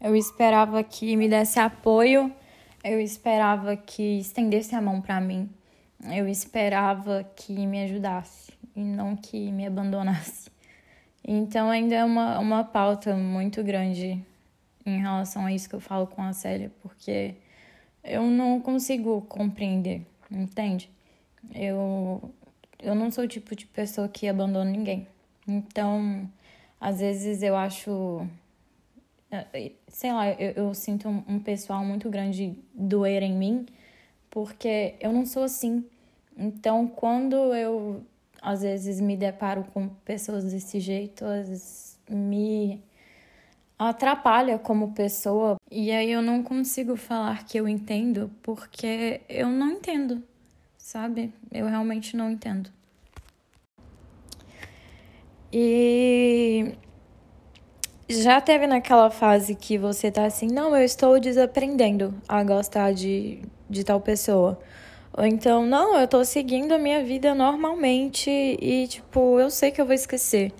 Eu 0.00 0.16
esperava 0.16 0.82
que 0.82 1.16
me 1.16 1.28
desse 1.28 1.60
apoio, 1.60 2.32
eu 2.82 3.00
esperava 3.00 3.76
que 3.76 4.18
estendesse 4.18 4.74
a 4.74 4.80
mão 4.80 5.00
para 5.00 5.20
mim, 5.20 5.48
eu 6.12 6.26
esperava 6.26 7.24
que 7.36 7.66
me 7.66 7.84
ajudasse 7.84 8.52
e 8.74 8.80
não 8.80 9.14
que 9.14 9.52
me 9.52 9.66
abandonasse. 9.66 10.50
Então 11.22 11.70
ainda 11.70 11.94
é 11.94 12.04
uma, 12.04 12.38
uma 12.38 12.64
pauta 12.64 13.14
muito 13.14 13.62
grande 13.62 14.24
em 14.86 14.98
relação 15.00 15.44
a 15.44 15.52
isso 15.52 15.68
que 15.68 15.74
eu 15.74 15.80
falo 15.80 16.06
com 16.06 16.22
a 16.22 16.32
Célia, 16.32 16.72
porque 16.82 17.34
eu 18.02 18.22
não 18.22 18.60
consigo 18.60 19.20
compreender, 19.22 20.06
entende? 20.30 20.90
Eu, 21.54 22.32
eu 22.78 22.94
não 22.94 23.10
sou 23.10 23.24
o 23.24 23.28
tipo 23.28 23.54
de 23.54 23.66
pessoa 23.66 24.08
que 24.08 24.26
abandona 24.26 24.70
ninguém. 24.70 25.06
Então, 25.46 26.28
às 26.80 27.00
vezes 27.00 27.42
eu 27.42 27.56
acho 27.56 28.26
é, 29.30 29.72
sei 29.88 30.12
lá, 30.12 30.30
eu, 30.32 30.50
eu 30.64 30.74
sinto 30.74 31.08
um, 31.08 31.22
um, 31.28 31.38
pessoal 31.38 31.84
muito 31.84 32.10
grande 32.10 32.58
doer 32.74 33.22
em 33.22 33.32
mim, 33.32 33.66
porque 34.28 34.94
eu 35.00 35.12
não 35.12 35.24
sou 35.24 35.44
assim. 35.44 35.84
Então, 36.36 36.88
quando 36.88 37.36
eu 37.54 38.02
às 38.42 38.62
vezes 38.62 39.00
me 39.00 39.16
deparo 39.16 39.64
com 39.72 39.88
pessoas 40.04 40.44
desse 40.50 40.80
jeito, 40.80 41.24
às 41.24 41.48
vezes 41.48 41.98
me 42.08 42.82
atrapalha 43.78 44.58
como 44.58 44.92
pessoa. 44.92 45.56
E 45.70 45.90
aí 45.90 46.10
eu 46.10 46.22
não 46.22 46.42
consigo 46.42 46.96
falar 46.96 47.44
que 47.44 47.58
eu 47.58 47.68
entendo, 47.68 48.30
porque 48.42 49.20
eu 49.28 49.48
não 49.48 49.70
entendo, 49.70 50.22
sabe? 50.76 51.32
Eu 51.52 51.66
realmente 51.66 52.16
não 52.16 52.30
entendo. 52.30 52.70
E 55.52 56.74
já 58.08 58.40
teve 58.40 58.66
naquela 58.66 59.10
fase 59.10 59.54
que 59.54 59.78
você 59.78 60.10
tá 60.10 60.24
assim, 60.24 60.46
não, 60.46 60.76
eu 60.76 60.84
estou 60.84 61.18
desaprendendo 61.20 62.14
a 62.28 62.42
gostar 62.42 62.92
de, 62.92 63.40
de 63.68 63.84
tal 63.84 64.00
pessoa. 64.00 64.58
Ou 65.16 65.24
então, 65.24 65.66
não, 65.66 65.98
eu 65.98 66.06
tô 66.06 66.24
seguindo 66.24 66.72
a 66.72 66.78
minha 66.78 67.04
vida 67.04 67.34
normalmente 67.34 68.30
e, 68.30 68.86
tipo, 68.88 69.38
eu 69.40 69.50
sei 69.50 69.70
que 69.70 69.80
eu 69.80 69.86
vou 69.86 69.94
esquecer. 69.94 70.52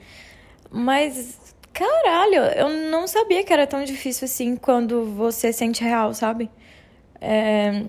Mas, 0.71 1.55
caralho, 1.73 2.43
eu 2.57 2.69
não 2.91 3.07
sabia 3.07 3.45
que 3.45 3.53
era 3.53 3.67
tão 3.67 3.85
difícil 3.85 4.25
assim 4.27 4.57
quando 4.57 5.05
você 5.05 5.53
sente 5.53 5.83
real, 5.83 6.15
sabe? 6.15 6.51
É... 7.21 7.85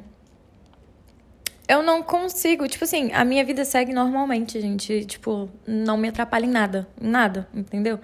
Eu 1.71 1.81
não 1.81 2.03
consigo, 2.03 2.67
tipo 2.67 2.83
assim, 2.83 3.13
a 3.13 3.23
minha 3.23 3.45
vida 3.45 3.63
segue 3.63 3.93
normalmente, 3.93 4.59
gente. 4.59 5.05
Tipo, 5.05 5.49
não 5.65 5.95
me 5.95 6.09
atrapalha 6.09 6.45
em 6.45 6.49
nada, 6.49 6.85
em 7.01 7.07
nada, 7.07 7.47
entendeu? 7.53 7.97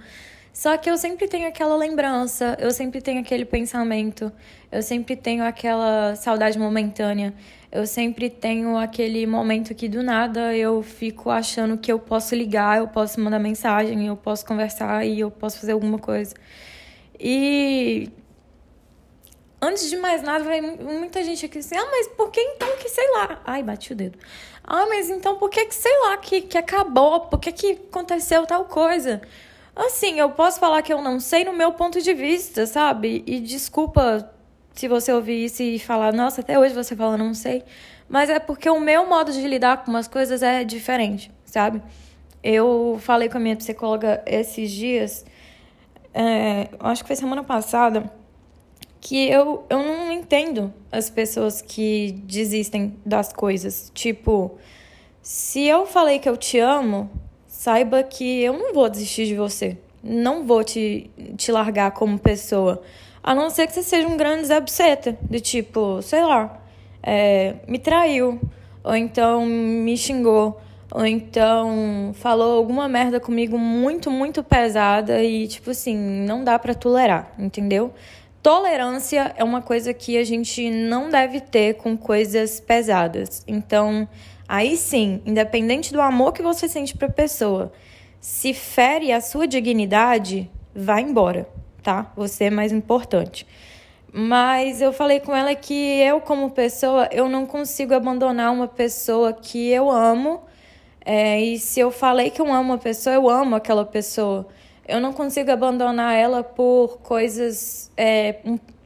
Só 0.53 0.77
que 0.77 0.89
eu 0.89 0.97
sempre 0.97 1.27
tenho 1.27 1.49
aquela 1.49 1.75
lembrança, 1.75 2.55
eu 2.61 2.71
sempre 2.71 3.01
tenho 3.01 3.19
aquele 3.19 3.43
pensamento, 3.43 4.31
eu 4.71 4.81
sempre 4.81 5.17
tenho 5.17 5.43
aquela 5.43 6.15
saudade 6.15 6.57
momentânea, 6.57 7.33
eu 7.69 7.85
sempre 7.85 8.29
tenho 8.29 8.77
aquele 8.77 9.27
momento 9.27 9.75
que 9.75 9.89
do 9.89 10.01
nada 10.01 10.55
eu 10.55 10.81
fico 10.81 11.29
achando 11.29 11.77
que 11.77 11.91
eu 11.91 11.99
posso 11.99 12.33
ligar, 12.35 12.77
eu 12.77 12.87
posso 12.87 13.19
mandar 13.19 13.37
mensagem, 13.37 14.07
eu 14.07 14.15
posso 14.15 14.45
conversar 14.45 15.05
e 15.05 15.19
eu 15.19 15.29
posso 15.29 15.59
fazer 15.59 15.73
alguma 15.73 15.99
coisa. 15.99 16.33
E 17.19 18.09
antes 19.61 19.89
de 19.89 19.97
mais 19.97 20.21
nada, 20.21 20.43
vai 20.43 20.61
muita 20.61 21.23
gente 21.23 21.45
aqui 21.45 21.59
assim, 21.59 21.75
ah, 21.75 21.87
mas 21.89 22.07
por 22.09 22.29
que 22.31 22.39
então 22.39 22.69
que, 22.77 22.89
sei 22.89 23.11
lá? 23.11 23.41
Ai, 23.45 23.63
bati 23.63 23.93
o 23.93 23.95
dedo. 23.95 24.17
Ah, 24.63 24.85
mas 24.87 25.09
então 25.09 25.37
por 25.37 25.49
que 25.49 25.65
que, 25.65 25.75
sei 25.75 25.97
lá, 26.01 26.17
que, 26.17 26.41
que 26.41 26.57
acabou? 26.57 27.21
Por 27.21 27.39
que 27.39 27.51
que 27.51 27.71
aconteceu 27.89 28.45
tal 28.45 28.65
coisa? 28.65 29.21
Assim, 29.75 30.19
eu 30.19 30.31
posso 30.31 30.59
falar 30.59 30.81
que 30.81 30.91
eu 30.91 31.01
não 31.01 31.19
sei 31.19 31.45
no 31.45 31.53
meu 31.53 31.71
ponto 31.73 32.01
de 32.01 32.13
vista, 32.13 32.65
sabe? 32.65 33.23
E 33.27 33.39
desculpa 33.39 34.29
se 34.73 34.87
você 34.87 35.11
ouvir 35.13 35.45
isso 35.45 35.61
e 35.63 35.79
falar, 35.79 36.13
nossa, 36.13 36.41
até 36.41 36.57
hoje 36.59 36.73
você 36.73 36.95
fala 36.95 37.17
não 37.17 37.33
sei. 37.33 37.63
Mas 38.09 38.29
é 38.29 38.39
porque 38.39 38.69
o 38.69 38.79
meu 38.79 39.05
modo 39.07 39.31
de 39.31 39.47
lidar 39.47 39.83
com 39.83 39.91
umas 39.91 40.07
coisas 40.07 40.41
é 40.41 40.63
diferente, 40.63 41.31
sabe? 41.45 41.81
Eu 42.43 42.97
falei 43.01 43.29
com 43.29 43.37
a 43.37 43.39
minha 43.39 43.55
psicóloga 43.55 44.23
esses 44.25 44.71
dias, 44.71 45.25
é, 46.13 46.69
acho 46.79 47.03
que 47.03 47.07
foi 47.07 47.15
semana 47.15 47.43
passada, 47.43 48.11
que 48.99 49.29
eu, 49.29 49.65
eu 49.69 49.79
não 49.79 50.11
entendo 50.11 50.73
as 50.91 51.09
pessoas 51.09 51.61
que 51.61 52.13
desistem 52.23 52.95
das 53.05 53.31
coisas. 53.31 53.91
Tipo, 53.93 54.57
se 55.21 55.65
eu 55.65 55.85
falei 55.85 56.19
que 56.19 56.29
eu 56.29 56.37
te 56.37 56.59
amo, 56.59 57.09
saiba 57.45 58.03
que 58.03 58.41
eu 58.41 58.53
não 58.53 58.73
vou 58.73 58.89
desistir 58.89 59.25
de 59.25 59.35
você. 59.35 59.77
Não 60.03 60.45
vou 60.45 60.63
te, 60.63 61.09
te 61.35 61.51
largar 61.51 61.91
como 61.91 62.17
pessoa. 62.17 62.81
A 63.23 63.35
não 63.35 63.49
ser 63.49 63.67
que 63.67 63.73
você 63.73 63.83
seja 63.83 64.07
um 64.07 64.15
grande 64.15 64.47
Zé 64.47 64.63
de 65.29 65.39
tipo, 65.41 66.01
sei 66.01 66.23
lá, 66.23 66.61
é, 67.03 67.55
me 67.67 67.77
traiu, 67.77 68.39
ou 68.83 68.95
então 68.95 69.45
me 69.45 69.97
xingou, 69.97 70.59
ou 70.89 71.05
então 71.05 72.11
falou 72.13 72.57
alguma 72.57 72.87
merda 72.87 73.19
comigo 73.19 73.57
muito, 73.57 74.09
muito 74.09 74.41
pesada 74.43 75.21
e, 75.21 75.47
tipo 75.47 75.71
assim, 75.71 75.95
não 75.97 76.43
dá 76.43 76.57
para 76.57 76.73
tolerar, 76.73 77.33
entendeu? 77.37 77.93
Tolerância 78.41 79.33
é 79.35 79.43
uma 79.43 79.61
coisa 79.61 79.93
que 79.93 80.17
a 80.17 80.23
gente 80.23 80.69
não 80.69 81.09
deve 81.09 81.41
ter 81.41 81.75
com 81.75 81.97
coisas 81.97 82.59
pesadas. 82.59 83.43
Então, 83.47 84.07
aí 84.47 84.77
sim, 84.77 85.21
independente 85.25 85.91
do 85.91 86.01
amor 86.01 86.33
que 86.33 86.41
você 86.41 86.67
sente 86.67 86.95
pra 86.95 87.09
pessoa, 87.09 87.71
se 88.21 88.53
fere 88.53 89.11
a 89.11 89.21
sua 89.21 89.47
dignidade, 89.47 90.49
vá 90.73 91.01
embora, 91.01 91.47
tá? 91.83 92.11
Você 92.15 92.45
é 92.45 92.49
mais 92.49 92.71
importante. 92.71 93.45
Mas 94.13 94.81
eu 94.81 94.93
falei 94.93 95.19
com 95.19 95.35
ela 95.35 95.53
que 95.53 95.73
eu, 95.73 96.21
como 96.21 96.49
pessoa, 96.51 97.09
eu 97.11 97.27
não 97.27 97.45
consigo 97.45 97.93
abandonar 97.93 98.53
uma 98.53 98.67
pessoa 98.67 99.33
que 99.33 99.69
eu 99.69 99.91
amo 99.91 100.41
é, 101.09 101.39
e 101.39 101.57
se 101.57 101.79
eu 101.79 101.89
falei 101.89 102.29
que 102.29 102.41
eu 102.41 102.51
amo 102.51 102.73
uma 102.73 102.77
pessoa, 102.77 103.13
eu 103.15 103.29
amo 103.29 103.55
aquela 103.55 103.85
pessoa. 103.85 104.45
Eu 104.87 105.01
não 105.01 105.11
consigo 105.11 105.51
abandonar 105.51 106.15
ela 106.15 106.43
por 106.43 106.99
coisas 106.99 107.91
é, 107.97 108.37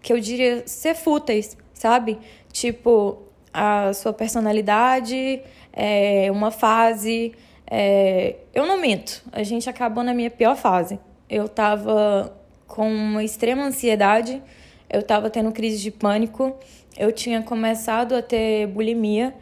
que 0.01 0.11
eu 0.11 0.19
diria 0.19 0.63
ser 0.65 0.95
fúteis, 0.95 1.55
sabe? 1.73 2.17
Tipo, 2.51 3.19
a 3.53 3.93
sua 3.93 4.13
personalidade, 4.13 5.41
é, 5.71 6.31
uma 6.31 6.51
fase. 6.51 7.33
É, 7.67 8.35
eu 8.53 8.65
não 8.65 8.79
minto, 8.81 9.23
a 9.31 9.43
gente 9.43 9.69
acabou 9.69 10.03
na 10.03 10.13
minha 10.13 10.29
pior 10.29 10.55
fase. 10.55 10.99
Eu 11.29 11.47
tava 11.47 12.35
com 12.67 12.91
uma 12.91 13.23
extrema 13.23 13.63
ansiedade, 13.63 14.41
eu 14.89 15.03
tava 15.03 15.29
tendo 15.29 15.51
crise 15.51 15.81
de 15.81 15.91
pânico, 15.91 16.55
eu 16.97 17.11
tinha 17.11 17.41
começado 17.41 18.13
a 18.15 18.21
ter 18.21 18.67
bulimia 18.67 19.33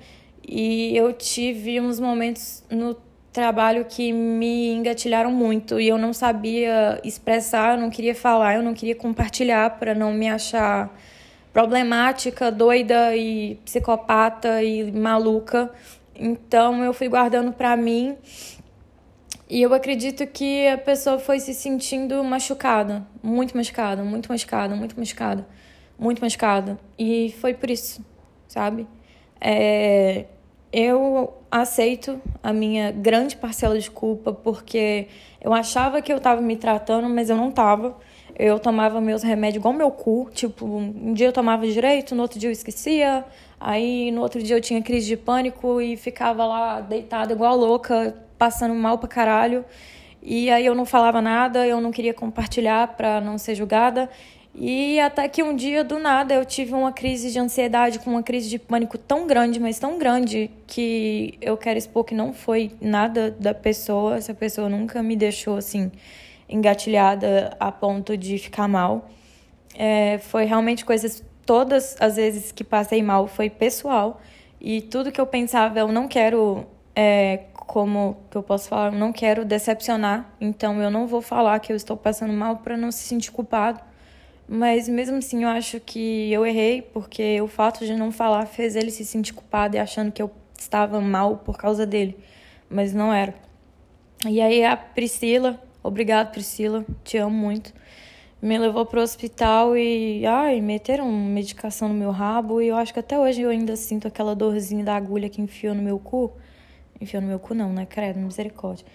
e 0.47 0.95
eu 0.95 1.13
tive 1.13 1.79
uns 1.79 1.99
momentos 1.99 2.63
no 2.69 2.95
trabalho 3.31 3.85
que 3.85 4.11
me 4.11 4.73
engatilharam 4.73 5.31
muito 5.31 5.79
e 5.79 5.87
eu 5.87 5.97
não 5.97 6.13
sabia 6.13 6.99
expressar, 7.03 7.75
eu 7.75 7.81
não 7.81 7.89
queria 7.89 8.15
falar, 8.15 8.55
eu 8.55 8.63
não 8.63 8.73
queria 8.73 8.95
compartilhar 8.95 9.77
para 9.77 9.93
não 9.93 10.11
me 10.13 10.29
achar 10.29 10.89
problemática, 11.53 12.51
doida 12.51 13.15
e 13.15 13.55
psicopata 13.65 14.63
e 14.63 14.91
maluca. 14.91 15.71
Então 16.15 16.83
eu 16.83 16.93
fui 16.93 17.07
guardando 17.07 17.51
para 17.51 17.75
mim 17.77 18.17
e 19.49 19.61
eu 19.61 19.73
acredito 19.73 20.25
que 20.27 20.67
a 20.67 20.77
pessoa 20.77 21.17
foi 21.17 21.39
se 21.39 21.53
sentindo 21.53 22.23
machucada, 22.23 23.05
muito 23.21 23.55
machucada, 23.57 24.03
muito 24.03 24.29
machucada, 24.29 24.75
muito 24.75 24.97
machucada, 24.97 25.47
muito 25.97 26.21
machucada. 26.21 26.79
E 26.97 27.33
foi 27.39 27.53
por 27.53 27.69
isso, 27.69 28.05
sabe? 28.47 28.87
É, 29.41 30.25
eu 30.71 31.34
aceito 31.49 32.21
a 32.43 32.53
minha 32.53 32.91
grande 32.91 33.36
parcela 33.36 33.77
de 33.79 33.89
culpa 33.89 34.32
porque 34.32 35.08
eu 35.41 35.53
achava 35.53 36.01
que 36.01 36.12
eu 36.12 36.17
estava 36.17 36.41
me 36.41 36.55
tratando, 36.55 37.10
mas 37.10 37.29
eu 37.29 37.36
não 37.36 37.49
estava. 37.49 37.97
Eu 38.38 38.60
tomava 38.60 39.01
meus 39.01 39.23
remédios 39.23 39.60
igual 39.60 39.73
meu 39.73 39.91
cu. 39.91 40.29
Tipo, 40.34 40.65
um 40.65 41.13
dia 41.13 41.27
eu 41.27 41.34
tomava 41.34 41.67
direito, 41.67 42.15
no 42.15 42.21
outro 42.21 42.39
dia 42.39 42.49
eu 42.49 42.53
esquecia. 42.53 43.25
Aí 43.60 44.12
no 44.12 44.21
outro 44.21 44.41
dia 44.41 44.55
eu 44.55 44.62
tinha 44.62 44.82
crise 44.82 45.08
de 45.08 45.17
pânico 45.17 45.82
e 45.82 45.97
ficava 45.97 46.45
lá 46.45 46.79
deitada 46.79 47.34
igual 47.34 47.58
louca, 47.58 48.15
passando 48.38 48.73
mal 48.75 48.97
pra 48.97 49.10
caralho. 49.10 49.65
E 50.21 50.49
aí 50.49 50.65
eu 50.65 50.75
não 50.75 50.86
falava 50.86 51.21
nada, 51.21 51.65
eu 51.65 51.82
não 51.82 51.91
queria 51.91 52.13
compartilhar 52.13 52.95
para 52.95 53.19
não 53.19 53.38
ser 53.38 53.55
julgada. 53.55 54.10
E 54.61 54.99
até 54.99 55.29
que 55.29 55.41
um 55.41 55.55
dia, 55.55 55.85
do 55.85 55.97
nada, 55.97 56.33
eu 56.33 56.43
tive 56.43 56.73
uma 56.73 56.91
crise 56.91 57.31
de 57.31 57.39
ansiedade, 57.39 57.97
com 57.97 58.09
uma 58.09 58.21
crise 58.21 58.49
de 58.49 58.59
pânico 58.59 58.97
tão 58.97 59.25
grande, 59.25 59.57
mas 59.57 59.79
tão 59.79 59.97
grande, 59.97 60.51
que 60.67 61.37
eu 61.39 61.55
quero 61.55 61.79
expor 61.79 62.03
que 62.03 62.13
não 62.13 62.33
foi 62.33 62.73
nada 62.81 63.31
da 63.31 63.53
pessoa. 63.53 64.17
Essa 64.17 64.33
pessoa 64.33 64.67
nunca 64.67 65.01
me 65.01 65.15
deixou, 65.15 65.55
assim, 65.55 65.89
engatilhada 66.49 67.55
a 67.57 67.71
ponto 67.71 68.17
de 68.17 68.37
ficar 68.37 68.67
mal. 68.67 69.09
É, 69.73 70.17
foi 70.17 70.43
realmente 70.43 70.83
coisas, 70.83 71.23
todas 71.45 71.95
as 71.97 72.17
vezes 72.17 72.51
que 72.51 72.65
passei 72.65 73.01
mal, 73.01 73.27
foi 73.27 73.49
pessoal. 73.49 74.19
E 74.59 74.81
tudo 74.81 75.09
que 75.09 75.21
eu 75.21 75.25
pensava, 75.25 75.79
eu 75.79 75.87
não 75.87 76.05
quero, 76.05 76.65
é, 76.93 77.45
como 77.53 78.17
que 78.29 78.35
eu 78.35 78.43
posso 78.43 78.67
falar, 78.67 78.91
eu 78.91 78.99
não 78.99 79.13
quero 79.13 79.45
decepcionar. 79.45 80.29
Então 80.41 80.81
eu 80.81 80.91
não 80.91 81.07
vou 81.07 81.21
falar 81.21 81.57
que 81.61 81.71
eu 81.71 81.77
estou 81.77 81.95
passando 81.95 82.33
mal 82.33 82.57
para 82.57 82.75
não 82.75 82.91
se 82.91 83.03
sentir 83.03 83.31
culpado 83.31 83.87
mas 84.51 84.89
mesmo 84.89 85.17
assim, 85.17 85.43
eu 85.43 85.49
acho 85.49 85.79
que 85.79 86.31
eu 86.33 86.43
errei, 86.43 86.81
porque 86.81 87.39
o 87.39 87.47
fato 87.47 87.85
de 87.85 87.95
não 87.95 88.12
falar 88.12 88.47
fez 88.47 88.75
ele 88.75 88.89
se 88.89 89.05
sentir 89.05 89.31
culpado 89.31 89.75
e 89.75 89.79
achando 89.79 90.12
que 90.12 90.21
eu 90.21 90.31
estava 90.57 90.99
mal 90.99 91.38
por 91.38 91.55
causa 91.55 91.85
dele. 91.85 92.17
Mas 92.67 92.91
não 92.91 93.13
era. 93.13 93.35
E 94.27 94.41
aí 94.41 94.65
a 94.65 94.75
Priscila, 94.75 95.62
obrigado 95.83 96.31
Priscila, 96.31 96.83
te 97.03 97.17
amo 97.17 97.35
muito, 97.35 97.71
me 98.41 98.57
levou 98.57 98.88
pro 98.88 99.01
hospital 99.01 99.77
e, 99.77 100.25
ai, 100.25 100.59
meteram 100.62 101.12
medicação 101.12 101.88
no 101.88 101.93
meu 101.93 102.09
rabo 102.09 102.59
e 102.59 102.69
eu 102.69 102.75
acho 102.75 102.91
que 102.91 102.99
até 102.99 103.19
hoje 103.19 103.41
eu 103.41 103.51
ainda 103.51 103.75
sinto 103.75 104.07
aquela 104.07 104.35
dorzinha 104.35 104.83
da 104.83 104.95
agulha 104.95 105.29
que 105.29 105.41
enfiou 105.41 105.75
no 105.75 105.81
meu 105.83 105.99
cu. 105.99 106.31
Enfiou 106.99 107.21
no 107.21 107.27
meu 107.27 107.39
cu 107.39 107.53
não, 107.53 107.71
né? 107.71 107.85
Credo, 107.85 108.19
misericórdia. 108.19 108.85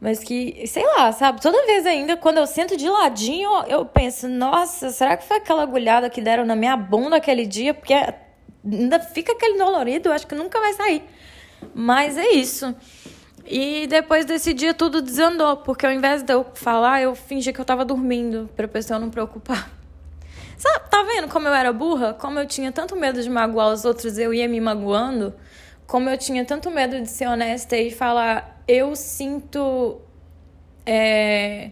Mas 0.00 0.18
que, 0.22 0.66
sei 0.66 0.84
lá, 0.84 1.12
sabe? 1.12 1.40
Toda 1.40 1.64
vez 1.64 1.86
ainda, 1.86 2.16
quando 2.16 2.38
eu 2.38 2.46
sento 2.46 2.76
de 2.76 2.88
ladinho, 2.88 3.50
eu 3.66 3.86
penso, 3.86 4.28
nossa, 4.28 4.90
será 4.90 5.16
que 5.16 5.24
foi 5.24 5.38
aquela 5.38 5.62
agulhada 5.62 6.10
que 6.10 6.20
deram 6.20 6.44
na 6.44 6.54
minha 6.54 6.76
bunda 6.76 7.16
aquele 7.16 7.46
dia? 7.46 7.72
Porque 7.72 7.94
ainda 7.94 9.00
fica 9.00 9.32
aquele 9.32 9.58
dolorido, 9.58 10.08
eu 10.08 10.12
acho 10.12 10.26
que 10.26 10.34
nunca 10.34 10.60
vai 10.60 10.72
sair. 10.74 11.02
Mas 11.74 12.18
é 12.18 12.32
isso. 12.32 12.74
E 13.46 13.86
depois 13.86 14.24
desse 14.24 14.54
dia 14.54 14.72
tudo 14.72 15.02
desandou, 15.02 15.58
porque 15.58 15.84
ao 15.84 15.92
invés 15.92 16.22
de 16.22 16.32
eu 16.32 16.46
falar, 16.54 17.02
eu 17.02 17.14
fingi 17.14 17.52
que 17.52 17.60
eu 17.60 17.64
tava 17.64 17.84
dormindo, 17.84 18.48
pra 18.56 18.66
pessoa 18.66 18.98
não 18.98 19.10
preocupar. 19.10 19.70
Sabe, 20.56 20.88
tá 20.88 21.02
vendo 21.02 21.28
como 21.28 21.46
eu 21.46 21.52
era 21.52 21.72
burra? 21.72 22.14
Como 22.14 22.38
eu 22.38 22.46
tinha 22.46 22.72
tanto 22.72 22.96
medo 22.96 23.22
de 23.22 23.28
magoar 23.28 23.68
os 23.68 23.84
outros, 23.84 24.16
eu 24.16 24.32
ia 24.32 24.48
me 24.48 24.60
magoando. 24.60 25.34
Como 25.86 26.08
eu 26.08 26.16
tinha 26.16 26.44
tanto 26.44 26.70
medo 26.70 26.98
de 27.00 27.08
ser 27.08 27.26
honesta 27.26 27.76
e 27.76 27.90
falar, 27.90 28.53
eu 28.66 28.94
sinto. 28.96 30.00
É, 30.86 31.70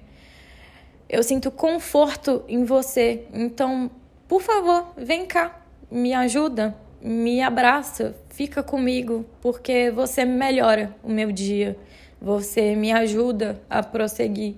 eu 1.08 1.22
sinto 1.22 1.50
conforto 1.50 2.44
em 2.48 2.64
você. 2.64 3.26
Então, 3.32 3.90
por 4.26 4.40
favor, 4.40 4.92
vem 4.96 5.26
cá, 5.26 5.62
me 5.90 6.14
ajuda, 6.14 6.74
me 7.02 7.42
abraça, 7.42 8.16
fica 8.30 8.62
comigo, 8.62 9.26
porque 9.40 9.90
você 9.90 10.24
melhora 10.24 10.96
o 11.02 11.10
meu 11.10 11.30
dia. 11.30 11.76
Você 12.20 12.76
me 12.76 12.92
ajuda 12.92 13.60
a 13.68 13.82
prosseguir. 13.82 14.54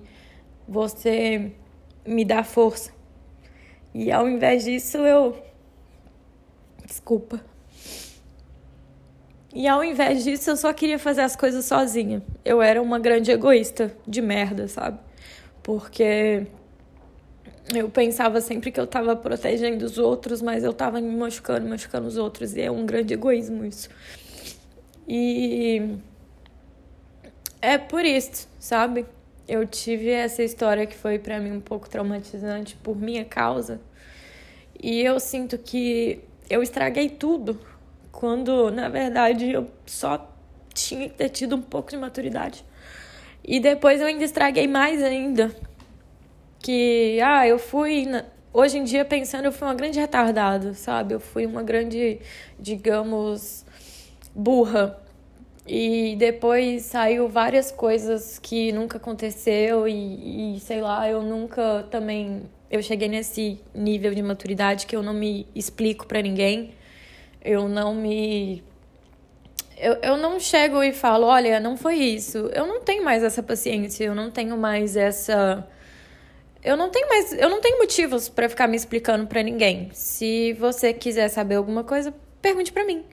Você 0.67 1.51
me 2.05 2.23
dá 2.23 2.43
força. 2.43 2.91
E 3.93 4.11
ao 4.11 4.29
invés 4.29 4.63
disso, 4.63 4.97
eu. 4.97 5.35
Desculpa. 6.85 7.54
E 9.55 9.69
ao 9.69 9.81
invés 9.81 10.25
disso, 10.25 10.49
eu 10.49 10.57
só 10.57 10.73
queria 10.73 10.99
fazer 10.99 11.21
as 11.21 11.33
coisas 11.33 11.63
sozinha. 11.63 12.21
Eu 12.43 12.61
era 12.61 12.81
uma 12.81 12.99
grande 12.99 13.31
egoísta 13.31 13.95
de 14.05 14.21
merda, 14.21 14.67
sabe? 14.67 14.99
Porque 15.63 16.45
eu 17.73 17.89
pensava 17.89 18.41
sempre 18.41 18.69
que 18.69 18.77
eu 18.77 18.85
tava 18.85 19.15
protegendo 19.15 19.85
os 19.85 19.97
outros, 19.97 20.41
mas 20.41 20.65
eu 20.65 20.73
tava 20.73 20.99
me 20.99 21.15
machucando, 21.15 21.69
machucando 21.69 22.05
os 22.05 22.17
outros. 22.17 22.53
E 22.53 22.63
é 22.63 22.69
um 22.69 22.85
grande 22.85 23.13
egoísmo 23.13 23.63
isso. 23.63 23.87
E 25.07 25.99
é 27.61 27.77
por 27.77 28.03
isso, 28.03 28.49
sabe? 28.59 29.05
Eu 29.47 29.65
tive 29.65 30.09
essa 30.09 30.43
história 30.43 30.85
que 30.85 30.97
foi 30.97 31.17
para 31.17 31.39
mim 31.39 31.53
um 31.53 31.61
pouco 31.61 31.89
traumatizante 31.89 32.75
por 32.83 32.97
minha 32.97 33.23
causa. 33.23 33.79
E 34.83 34.99
eu 34.99 35.17
sinto 35.17 35.57
que 35.57 36.19
eu 36.49 36.61
estraguei 36.61 37.07
tudo 37.07 37.57
quando 38.15 38.71
na 38.71 38.87
verdade 38.87 39.51
eu 39.51 39.67
só 39.85 40.31
tinha 40.73 41.09
que 41.09 41.15
ter 41.15 41.29
tido 41.29 41.55
um 41.55 41.61
pouco 41.61 41.89
de 41.89 41.97
maturidade. 41.97 42.63
E 43.43 43.59
depois 43.59 44.01
eu 44.01 44.07
ainda 44.07 44.23
estraguei 44.23 44.67
mais 44.67 45.03
ainda. 45.03 45.55
Que, 46.59 47.19
ah, 47.21 47.47
eu 47.47 47.59
fui. 47.59 48.05
Na... 48.05 48.25
Hoje 48.51 48.77
em 48.77 48.83
dia, 48.83 49.03
pensando, 49.05 49.45
eu 49.45 49.51
fui 49.51 49.67
uma 49.67 49.75
grande 49.75 49.99
retardada, 49.99 50.73
sabe? 50.73 51.13
Eu 51.13 51.19
fui 51.19 51.45
uma 51.45 51.61
grande, 51.61 52.19
digamos, 52.59 53.65
burra. 54.33 54.99
E 55.67 56.15
depois 56.17 56.83
saiu 56.83 57.27
várias 57.27 57.69
coisas 57.71 58.39
que 58.39 58.71
nunca 58.71 58.97
aconteceu 58.97 59.87
e, 59.87 60.55
e 60.55 60.59
sei 60.59 60.79
lá, 60.79 61.09
eu 61.09 61.21
nunca 61.21 61.85
também 61.89 62.43
eu 62.69 62.81
cheguei 62.83 63.07
nesse 63.07 63.59
nível 63.73 64.13
de 64.13 64.21
maturidade 64.21 64.85
que 64.85 64.95
eu 64.95 65.01
não 65.01 65.13
me 65.13 65.47
explico 65.55 66.05
para 66.05 66.21
ninguém 66.21 66.71
eu 67.45 67.69
não 67.69 67.93
me. 67.93 68.63
Eu, 69.77 69.93
eu 70.01 70.17
não 70.17 70.39
chego 70.39 70.81
e 70.81 70.91
falo, 70.91 71.27
olha, 71.27 71.59
não 71.59 71.77
foi 71.77 71.95
isso. 71.95 72.49
Eu 72.53 72.65
não 72.65 72.81
tenho 72.81 73.03
mais 73.03 73.23
essa 73.23 73.43
paciência, 73.43 74.03
eu 74.03 74.15
não 74.15 74.31
tenho 74.31 74.57
mais 74.57 74.97
essa. 74.97 75.67
Eu 76.63 76.75
não 76.75 76.89
tenho 76.89 77.07
mais. 77.07 77.31
Eu 77.33 77.49
não 77.49 77.61
tenho 77.61 77.77
motivos 77.77 78.27
para 78.27 78.49
ficar 78.49 78.67
me 78.67 78.75
explicando 78.75 79.27
para 79.27 79.43
ninguém. 79.43 79.89
Se 79.93 80.53
você 80.53 80.91
quiser 80.91 81.29
saber 81.29 81.55
alguma 81.55 81.83
coisa, 81.83 82.13
pergunte 82.41 82.73
para 82.73 82.83
mim. 82.83 83.05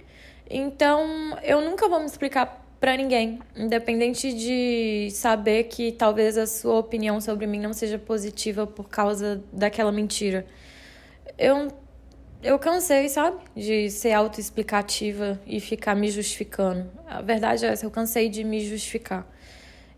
Então, 0.49 1.37
eu 1.43 1.61
nunca 1.61 1.89
vou 1.89 2.01
me 2.01 2.07
explicar 2.07 2.61
para 2.81 2.97
ninguém, 2.97 3.39
independente 3.55 4.33
de 4.33 5.09
saber 5.13 5.65
que 5.65 5.93
talvez 5.93 6.37
a 6.37 6.47
sua 6.47 6.79
opinião 6.79 7.21
sobre 7.21 7.47
mim 7.47 7.61
não 7.61 7.73
seja 7.73 7.99
positiva 7.99 8.67
por 8.67 8.89
causa 8.89 9.43
daquela 9.53 9.93
mentira. 9.93 10.45
Eu 11.39 11.69
eu 12.43 12.59
cansei, 12.59 13.09
sabe, 13.09 13.39
de 13.55 13.89
ser 13.91 14.13
autoexplicativa 14.13 15.41
e 15.47 15.61
ficar 15.61 15.95
me 15.95 16.11
justificando. 16.11 16.91
A 17.07 17.23
verdade 17.23 17.65
é 17.65 17.69
essa, 17.69 17.87
eu 17.87 17.91
cansei 17.91 18.29
de 18.29 18.43
me 18.43 18.61
justificar. 18.61 19.27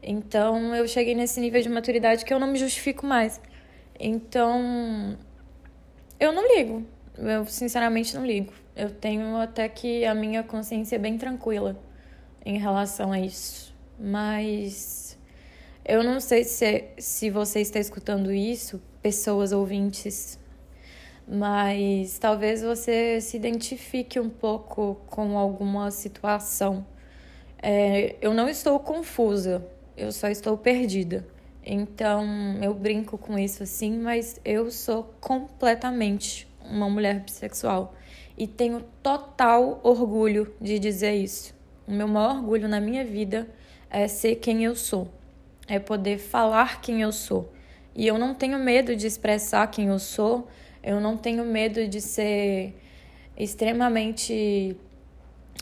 Então 0.02 0.74
eu 0.74 0.87
cheguei 0.87 1.14
nesse 1.14 1.40
nível 1.40 1.62
de 1.62 1.68
maturidade 1.68 2.24
que 2.24 2.35
eu 2.35 2.38
não 2.38 2.46
me 2.46 2.59
justifico 2.59 3.07
mais. 3.07 3.40
Então 3.98 5.16
eu 6.20 6.33
não 6.33 6.57
ligo. 6.57 6.85
Eu 7.16 7.46
sinceramente 7.46 8.14
não 8.14 8.26
ligo. 8.26 8.52
Eu 8.76 8.90
tenho 8.90 9.37
até 9.37 9.68
que 9.68 10.04
a 10.04 10.14
minha 10.14 10.42
consciência 10.42 10.96
é 10.96 10.98
bem 10.98 11.16
tranquila 11.16 11.80
em 12.44 12.59
relação 12.59 13.12
a 13.12 13.18
isso. 13.18 13.74
Mas 13.98 15.18
eu 15.85 16.02
não 16.02 16.20
sei 16.20 16.44
se, 16.44 16.85
se 16.98 17.30
você 17.30 17.61
está 17.61 17.78
escutando 17.78 18.33
isso, 18.33 18.83
pessoas 19.00 19.52
ouvintes, 19.52 20.38
mas 21.26 22.18
talvez 22.18 22.62
você 22.62 23.20
se 23.20 23.37
identifique 23.37 24.20
um 24.20 24.28
pouco 24.28 25.00
com 25.06 25.38
alguma 25.38 25.90
situação. 25.90 26.87
É, 27.62 28.16
eu 28.20 28.34
não 28.34 28.48
estou 28.48 28.78
confusa, 28.78 29.66
eu 29.96 30.12
só 30.12 30.28
estou 30.28 30.56
perdida. 30.56 31.26
Então 31.64 32.26
eu 32.62 32.74
brinco 32.74 33.16
com 33.16 33.38
isso 33.38 33.62
assim, 33.62 33.98
mas 33.98 34.38
eu 34.44 34.70
sou 34.70 35.14
completamente 35.20 36.46
uma 36.60 36.90
mulher 36.90 37.20
bissexual 37.20 37.94
e 38.37 38.46
tenho 38.46 38.84
total 39.02 39.80
orgulho 39.82 40.54
de 40.60 40.78
dizer 40.78 41.14
isso. 41.14 41.54
O 41.87 41.92
meu 41.92 42.08
maior 42.08 42.37
orgulho 42.37 42.68
na 42.68 42.80
minha 42.80 43.04
vida 43.04 43.48
é 43.88 44.08
ser 44.08 44.37
quem 44.37 44.64
eu 44.64 44.74
sou, 44.74 45.08
é 45.66 45.78
poder 45.78 46.18
falar 46.18 46.80
quem 46.80 47.02
eu 47.02 47.12
sou. 47.12 47.50
E 47.94 48.06
eu 48.06 48.18
não 48.18 48.34
tenho 48.34 48.58
medo 48.58 48.96
de 48.96 49.06
expressar 49.06 49.68
quem 49.68 49.87
eu 49.87 49.98
sou, 49.98 50.48
eu 50.84 51.00
não 51.00 51.16
tenho 51.16 51.44
medo 51.44 51.88
de 51.88 52.00
ser 52.00 52.74
extremamente 53.36 54.76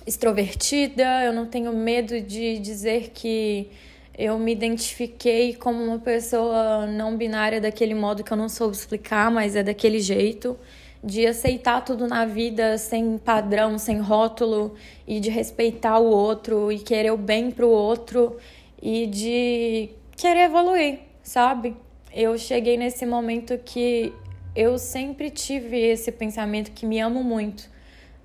extrovertida, 0.06 1.22
eu 1.24 1.32
não 1.32 1.46
tenho 1.46 1.72
medo 1.72 2.20
de 2.20 2.58
dizer 2.58 3.10
que 3.14 3.70
eu 4.18 4.38
me 4.38 4.52
identifiquei 4.52 5.54
como 5.54 5.82
uma 5.82 5.98
pessoa 5.98 6.86
não 6.86 7.16
binária 7.16 7.60
daquele 7.60 7.94
modo 7.94 8.24
que 8.24 8.32
eu 8.32 8.36
não 8.36 8.48
soube 8.48 8.74
explicar, 8.74 9.30
mas 9.30 9.54
é 9.54 9.62
daquele 9.62 10.00
jeito 10.00 10.58
de 11.02 11.26
aceitar 11.26 11.84
tudo 11.84 12.06
na 12.06 12.24
vida 12.24 12.76
sem 12.76 13.16
padrão, 13.16 13.78
sem 13.78 13.98
rótulo 13.98 14.74
e 15.06 15.18
de 15.18 15.30
respeitar 15.30 15.98
o 15.98 16.06
outro 16.06 16.70
e 16.70 16.78
querer 16.78 17.12
o 17.12 17.16
bem 17.16 17.50
pro 17.50 17.68
outro 17.68 18.36
e 18.80 19.06
de 19.06 19.90
querer 20.16 20.44
evoluir, 20.44 21.00
sabe? 21.22 21.76
Eu 22.14 22.36
cheguei 22.36 22.76
nesse 22.76 23.06
momento 23.06 23.58
que 23.64 24.12
eu 24.54 24.78
sempre 24.78 25.30
tive 25.30 25.78
esse 25.78 26.10
pensamento 26.12 26.72
que 26.72 26.86
me 26.86 27.00
amo 27.00 27.22
muito, 27.22 27.70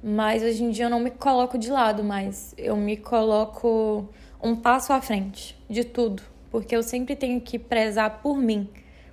mas 0.04 0.44
hoje 0.44 0.63
em 0.63 0.70
dia 0.70 0.86
eu 0.86 0.90
não 0.90 1.00
me 1.00 1.12
coloco 1.12 1.58
de 1.58 1.72
lado 1.72 2.04
mais. 2.04 2.54
Eu 2.58 2.76
me 2.76 2.98
coloco 2.98 4.08
um 4.42 4.56
passo 4.56 4.94
à 4.94 5.02
frente 5.02 5.58
de 5.70 5.84
tudo, 5.84 6.24
porque 6.52 6.76
eu 6.76 6.84
sempre 6.84 7.16
tenho 7.16 7.42
que 7.42 7.58
prezar 7.58 8.22
por 8.22 8.38
mim. 8.38 8.70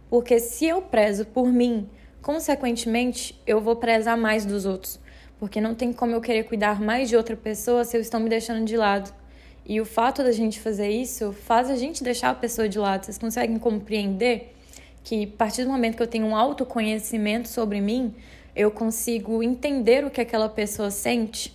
Porque 0.08 0.38
se 0.38 0.66
eu 0.66 0.82
prezo 0.82 1.26
por 1.26 1.52
mim, 1.52 1.88
Consequentemente, 2.24 3.38
eu 3.46 3.60
vou 3.60 3.76
prezar 3.76 4.16
mais 4.16 4.46
dos 4.46 4.64
outros, 4.64 4.98
porque 5.38 5.60
não 5.60 5.74
tem 5.74 5.92
como 5.92 6.14
eu 6.14 6.22
querer 6.22 6.44
cuidar 6.44 6.80
mais 6.80 7.10
de 7.10 7.18
outra 7.18 7.36
pessoa 7.36 7.84
se 7.84 7.94
eu 7.94 8.00
estou 8.00 8.18
me 8.18 8.30
deixando 8.30 8.64
de 8.64 8.78
lado. 8.78 9.14
E 9.66 9.78
o 9.78 9.84
fato 9.84 10.22
da 10.22 10.32
gente 10.32 10.58
fazer 10.58 10.88
isso 10.88 11.34
faz 11.34 11.68
a 11.68 11.76
gente 11.76 12.02
deixar 12.02 12.30
a 12.30 12.34
pessoa 12.34 12.66
de 12.66 12.78
lado. 12.78 13.04
Vocês 13.04 13.18
conseguem 13.18 13.58
compreender 13.58 14.53
que 15.04 15.24
a 15.24 15.36
partir 15.36 15.64
do 15.64 15.70
momento 15.70 15.96
que 15.96 16.02
eu 16.02 16.06
tenho 16.06 16.26
um 16.26 16.34
autoconhecimento 16.34 17.46
sobre 17.46 17.80
mim, 17.80 18.14
eu 18.56 18.70
consigo 18.70 19.42
entender 19.42 20.04
o 20.04 20.10
que 20.10 20.20
aquela 20.20 20.48
pessoa 20.48 20.90
sente. 20.90 21.54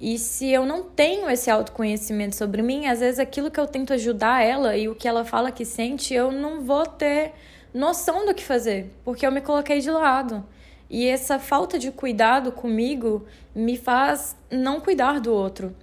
E 0.00 0.18
se 0.18 0.48
eu 0.50 0.66
não 0.66 0.82
tenho 0.82 1.30
esse 1.30 1.50
autoconhecimento 1.50 2.36
sobre 2.36 2.60
mim, 2.60 2.86
às 2.86 3.00
vezes 3.00 3.18
aquilo 3.18 3.50
que 3.50 3.58
eu 3.58 3.66
tento 3.66 3.92
ajudar 3.92 4.44
ela 4.44 4.76
e 4.76 4.88
o 4.88 4.94
que 4.94 5.08
ela 5.08 5.24
fala 5.24 5.52
que 5.52 5.64
sente, 5.64 6.12
eu 6.12 6.32
não 6.32 6.60
vou 6.62 6.84
ter 6.84 7.32
noção 7.72 8.26
do 8.26 8.34
que 8.34 8.44
fazer, 8.44 8.92
porque 9.04 9.26
eu 9.26 9.32
me 9.32 9.40
coloquei 9.40 9.80
de 9.80 9.90
lado. 9.90 10.44
E 10.90 11.06
essa 11.06 11.38
falta 11.38 11.78
de 11.78 11.90
cuidado 11.90 12.50
comigo 12.50 13.26
me 13.54 13.76
faz 13.76 14.36
não 14.50 14.80
cuidar 14.80 15.20
do 15.20 15.32
outro. 15.32 15.74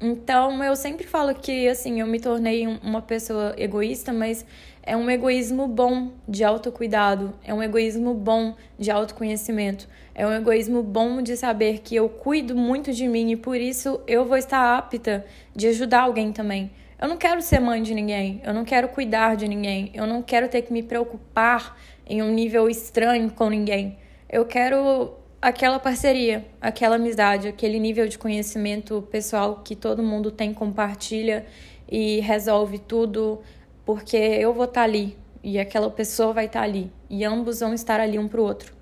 Então, 0.00 0.62
eu 0.62 0.76
sempre 0.76 1.06
falo 1.06 1.34
que, 1.34 1.68
assim, 1.68 2.00
eu 2.00 2.06
me 2.06 2.20
tornei 2.20 2.66
uma 2.66 3.00
pessoa 3.00 3.54
egoísta, 3.56 4.12
mas 4.12 4.44
é 4.82 4.96
um 4.96 5.08
egoísmo 5.08 5.66
bom 5.66 6.12
de 6.28 6.44
autocuidado, 6.44 7.32
é 7.42 7.54
um 7.54 7.62
egoísmo 7.62 8.12
bom 8.12 8.54
de 8.78 8.90
autoconhecimento, 8.90 9.88
é 10.14 10.26
um 10.26 10.32
egoísmo 10.32 10.82
bom 10.82 11.22
de 11.22 11.36
saber 11.36 11.78
que 11.78 11.96
eu 11.96 12.08
cuido 12.08 12.54
muito 12.54 12.92
de 12.92 13.08
mim 13.08 13.32
e 13.32 13.36
por 13.36 13.56
isso 13.56 14.00
eu 14.06 14.26
vou 14.26 14.36
estar 14.36 14.76
apta 14.76 15.24
de 15.56 15.68
ajudar 15.68 16.02
alguém 16.02 16.32
também. 16.32 16.70
Eu 17.00 17.08
não 17.08 17.16
quero 17.16 17.40
ser 17.40 17.60
mãe 17.60 17.82
de 17.82 17.94
ninguém, 17.94 18.42
eu 18.44 18.52
não 18.52 18.64
quero 18.64 18.88
cuidar 18.88 19.36
de 19.36 19.48
ninguém, 19.48 19.90
eu 19.94 20.06
não 20.06 20.22
quero 20.22 20.48
ter 20.48 20.62
que 20.62 20.72
me 20.72 20.82
preocupar 20.82 21.78
em 22.06 22.22
um 22.22 22.30
nível 22.30 22.68
estranho 22.68 23.30
com 23.30 23.48
ninguém. 23.48 23.96
Eu 24.28 24.44
quero 24.44 25.14
aquela 25.44 25.78
parceria, 25.78 26.46
aquela 26.58 26.96
amizade, 26.96 27.48
aquele 27.48 27.78
nível 27.78 28.08
de 28.08 28.16
conhecimento 28.16 29.06
pessoal 29.10 29.60
que 29.62 29.76
todo 29.76 30.02
mundo 30.02 30.30
tem, 30.30 30.54
compartilha 30.54 31.44
e 31.86 32.20
resolve 32.20 32.78
tudo, 32.78 33.42
porque 33.84 34.16
eu 34.16 34.54
vou 34.54 34.64
estar 34.64 34.84
ali 34.84 35.18
e 35.42 35.60
aquela 35.60 35.90
pessoa 35.90 36.32
vai 36.32 36.46
estar 36.46 36.62
ali 36.62 36.90
e 37.10 37.26
ambos 37.26 37.60
vão 37.60 37.74
estar 37.74 38.00
ali 38.00 38.18
um 38.18 38.26
para 38.26 38.40
o 38.40 38.44
outro. 38.44 38.74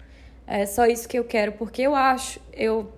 É 0.46 0.64
só 0.64 0.86
isso 0.86 1.08
que 1.08 1.18
eu 1.18 1.24
quero, 1.24 1.50
porque 1.50 1.82
eu 1.82 1.96
acho, 1.96 2.38
eu 2.52 2.92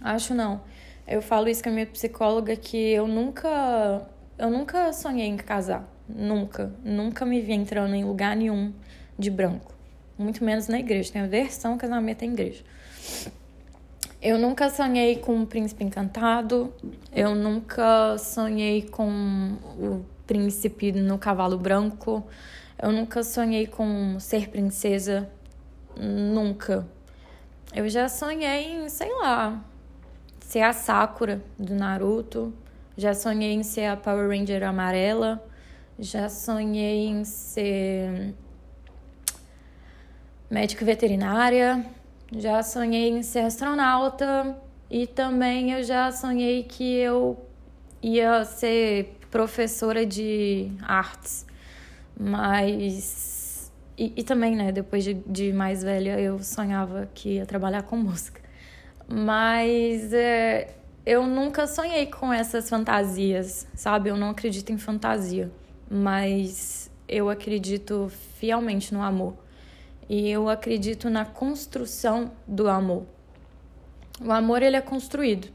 acho 0.00 0.32
não. 0.32 0.60
Eu 1.08 1.20
falo 1.20 1.48
isso 1.48 1.64
com 1.64 1.70
a 1.70 1.72
minha 1.72 1.86
psicóloga 1.86 2.54
que 2.54 2.76
eu 2.92 3.08
nunca 3.08 4.06
eu 4.38 4.48
nunca 4.48 4.92
sonhei 4.92 5.26
em 5.26 5.36
casar. 5.36 5.88
Nunca. 6.08 6.72
Nunca 6.84 7.26
me 7.26 7.40
vi 7.40 7.52
entrando 7.52 7.96
em 7.96 8.04
lugar 8.04 8.36
nenhum 8.36 8.72
de 9.18 9.28
branco. 9.28 9.79
Muito 10.20 10.44
menos 10.44 10.68
na 10.68 10.78
igreja. 10.78 11.10
Tem 11.14 11.22
a 11.22 11.26
versão 11.26 11.78
casamento 11.78 12.22
em 12.22 12.32
igreja. 12.32 12.62
Eu 14.20 14.38
nunca 14.38 14.68
sonhei 14.68 15.16
com 15.16 15.34
um 15.34 15.46
príncipe 15.46 15.82
encantado. 15.82 16.74
Eu 17.10 17.34
nunca 17.34 18.18
sonhei 18.18 18.82
com 18.82 19.56
o 19.78 20.04
príncipe 20.26 20.92
no 20.92 21.16
cavalo 21.16 21.56
branco. 21.56 22.22
Eu 22.78 22.92
nunca 22.92 23.22
sonhei 23.22 23.66
com 23.66 24.20
ser 24.20 24.50
princesa. 24.50 25.26
Nunca. 25.96 26.86
Eu 27.74 27.88
já 27.88 28.06
sonhei 28.06 28.74
em, 28.74 28.90
sei 28.90 29.10
lá, 29.22 29.64
ser 30.40 30.60
a 30.60 30.74
Sakura 30.74 31.42
do 31.58 31.74
Naruto. 31.74 32.52
Já 32.94 33.14
sonhei 33.14 33.54
em 33.54 33.62
ser 33.62 33.86
a 33.86 33.96
Power 33.96 34.28
Ranger 34.28 34.64
amarela. 34.64 35.42
Já 35.98 36.28
sonhei 36.28 37.06
em 37.06 37.24
ser 37.24 38.34
médica 40.50 40.84
veterinária. 40.84 41.84
Já 42.32 42.62
sonhei 42.62 43.08
em 43.10 43.22
ser 43.22 43.40
astronauta. 43.40 44.56
E 44.90 45.06
também 45.06 45.72
eu 45.72 45.82
já 45.84 46.10
sonhei 46.10 46.64
que 46.64 46.96
eu 46.96 47.38
ia 48.02 48.44
ser 48.44 49.16
professora 49.30 50.04
de 50.04 50.70
artes. 50.82 51.46
Mas. 52.18 53.70
E, 53.96 54.12
e 54.16 54.22
também, 54.24 54.56
né, 54.56 54.72
depois 54.72 55.04
de, 55.04 55.14
de 55.14 55.52
mais 55.52 55.82
velha, 55.82 56.18
eu 56.18 56.38
sonhava 56.40 57.08
que 57.14 57.34
ia 57.34 57.46
trabalhar 57.46 57.82
com 57.82 57.96
música. 57.96 58.40
Mas 59.06 60.12
é, 60.12 60.74
eu 61.04 61.26
nunca 61.26 61.66
sonhei 61.66 62.06
com 62.06 62.32
essas 62.32 62.68
fantasias, 62.68 63.66
sabe? 63.74 64.10
Eu 64.10 64.16
não 64.16 64.30
acredito 64.30 64.72
em 64.72 64.78
fantasia, 64.78 65.50
mas 65.90 66.90
eu 67.08 67.28
acredito 67.28 68.10
fielmente 68.38 68.94
no 68.94 69.02
amor. 69.02 69.34
E 70.10 70.28
eu 70.28 70.48
acredito 70.48 71.08
na 71.08 71.24
construção 71.24 72.32
do 72.44 72.68
amor. 72.68 73.06
O 74.20 74.32
amor 74.32 74.60
ele 74.60 74.76
é 74.76 74.80
construído. 74.80 75.46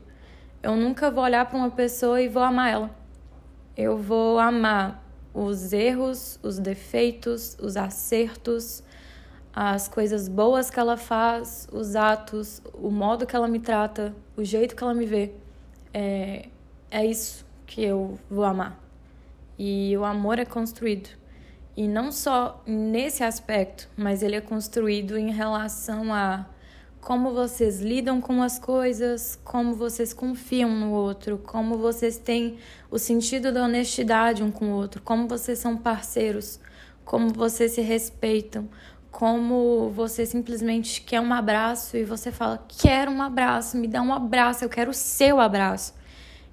Eu 0.64 0.78
nunca 0.78 1.12
vou 1.12 1.26
olhar 1.26 1.46
para 1.46 1.58
uma 1.58 1.70
pessoa 1.70 2.22
e 2.22 2.30
vou 2.30 2.42
amar 2.42 2.72
ela. 2.72 2.96
Eu 3.76 3.98
vou 3.98 4.40
amar 4.40 5.04
os 5.34 5.74
erros, 5.74 6.40
os 6.42 6.58
defeitos, 6.58 7.58
os 7.62 7.76
acertos, 7.76 8.82
as 9.54 9.90
coisas 9.90 10.30
boas 10.30 10.70
que 10.70 10.80
ela 10.80 10.96
faz, 10.96 11.68
os 11.70 11.94
atos, 11.94 12.62
o 12.76 12.90
modo 12.90 13.28
que 13.28 13.36
ela 13.36 13.50
me 13.50 13.60
trata, 13.60 14.16
o 14.38 14.44
jeito 14.46 14.74
que 14.74 14.82
ela 14.82 14.94
me 14.94 15.06
vê. 15.06 15.34
É, 15.94 16.48
é 16.90 17.06
isso 17.06 17.46
que 17.66 17.84
eu 17.84 18.18
vou 18.30 18.46
amar. 18.46 18.80
E 19.60 19.98
o 19.98 20.06
amor 20.06 20.40
é 20.40 20.46
construído. 20.46 21.10
E 21.76 21.88
não 21.88 22.12
só 22.12 22.64
nesse 22.66 23.24
aspecto, 23.24 23.90
mas 23.98 24.24
ele 24.24 24.36
é 24.36 24.42
construído 24.42 25.18
em 25.18 25.32
relação 25.32 26.14
a 26.14 26.46
como 27.02 27.34
vocês 27.34 27.82
lidam 27.82 28.20
com 28.20 28.42
as 28.42 28.58
coisas, 28.58 29.40
como 29.44 29.76
vocês 29.76 30.12
confiam 30.12 30.72
no 30.72 30.92
outro, 30.92 31.38
como 31.38 31.78
vocês 31.78 32.18
têm 32.18 32.58
o 32.90 32.98
sentido 32.98 33.52
da 33.52 33.64
honestidade 33.64 34.42
um 34.42 34.50
com 34.50 34.72
o 34.72 34.76
outro, 34.76 35.04
como 35.04 35.28
vocês 35.28 35.60
são 35.60 35.78
parceiros, 35.78 36.60
como 37.04 37.30
vocês 37.30 37.74
se 37.74 37.82
respeitam, 37.82 38.68
como 39.12 39.92
você 39.92 40.26
simplesmente 40.26 41.00
quer 41.02 41.22
um 41.22 41.32
abraço 41.32 41.96
e 41.96 42.04
você 42.04 42.32
fala: 42.32 42.66
Quero 42.68 43.12
um 43.12 43.22
abraço, 43.22 43.78
me 43.78 43.88
dá 43.88 44.02
um 44.02 44.12
abraço, 44.12 44.66
eu 44.66 44.70
quero 44.70 44.90
o 44.90 44.94
seu 44.94 45.40
abraço. 45.40 45.94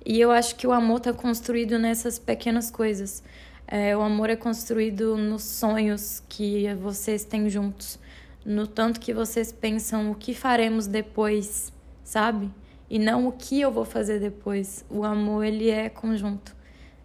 E 0.05 0.21
eu 0.21 0.31
acho 0.31 0.57
que 0.57 0.67
o 0.67 0.73
amor 0.73 0.99
está 0.99 1.13
construído 1.13 1.79
nessas 1.79 2.19
pequenas 2.19 2.71
coisas. 2.71 3.23
É, 3.67 3.97
o 3.97 4.03
amor 4.03 4.31
é 4.31 4.37
construído 4.37 5.17
nos 5.17 5.43
sonhos 5.43 6.23
que 6.29 6.73
vocês 6.75 7.25
têm 7.25 7.49
juntos, 7.49 7.99
no 8.45 8.67
tanto 8.67 9.01
que 9.01 9.15
vocês 9.15 9.51
pensam 9.53 10.11
o 10.11 10.15
que 10.15 10.35
faremos 10.35 10.87
depois, 10.87 11.73
sabe? 12.05 12.51
E 12.91 12.99
não 12.99 13.27
o 13.27 13.33
que 13.33 13.61
eu 13.61 13.71
vou 13.71 13.85
fazer 13.85 14.21
depois. 14.21 14.85
O 14.91 15.05
amor, 15.05 15.45
ele 15.45 15.71
é 15.71 15.89
conjunto. 15.89 16.55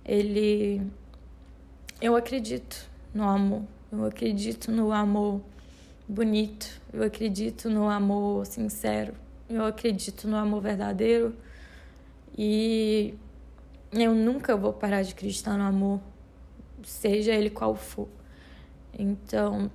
Ele. 0.03 0.81
Eu 2.01 2.15
acredito 2.15 2.89
no 3.13 3.23
amor. 3.23 3.63
Eu 3.89 4.03
acredito 4.03 4.69
no 4.71 4.91
amor 4.91 5.41
bonito, 6.07 6.81
eu 6.93 7.03
acredito 7.03 7.69
no 7.69 7.89
amor 7.89 8.45
sincero, 8.45 9.13
eu 9.49 9.65
acredito 9.65 10.27
no 10.27 10.37
amor 10.37 10.61
verdadeiro 10.61 11.35
e 12.37 13.13
eu 13.91 14.13
nunca 14.15 14.55
vou 14.55 14.71
parar 14.71 15.01
de 15.03 15.11
acreditar 15.11 15.57
no 15.57 15.63
amor, 15.63 15.99
seja 16.83 17.33
ele 17.33 17.49
qual 17.49 17.75
for. 17.75 18.07
Então, 18.97 19.69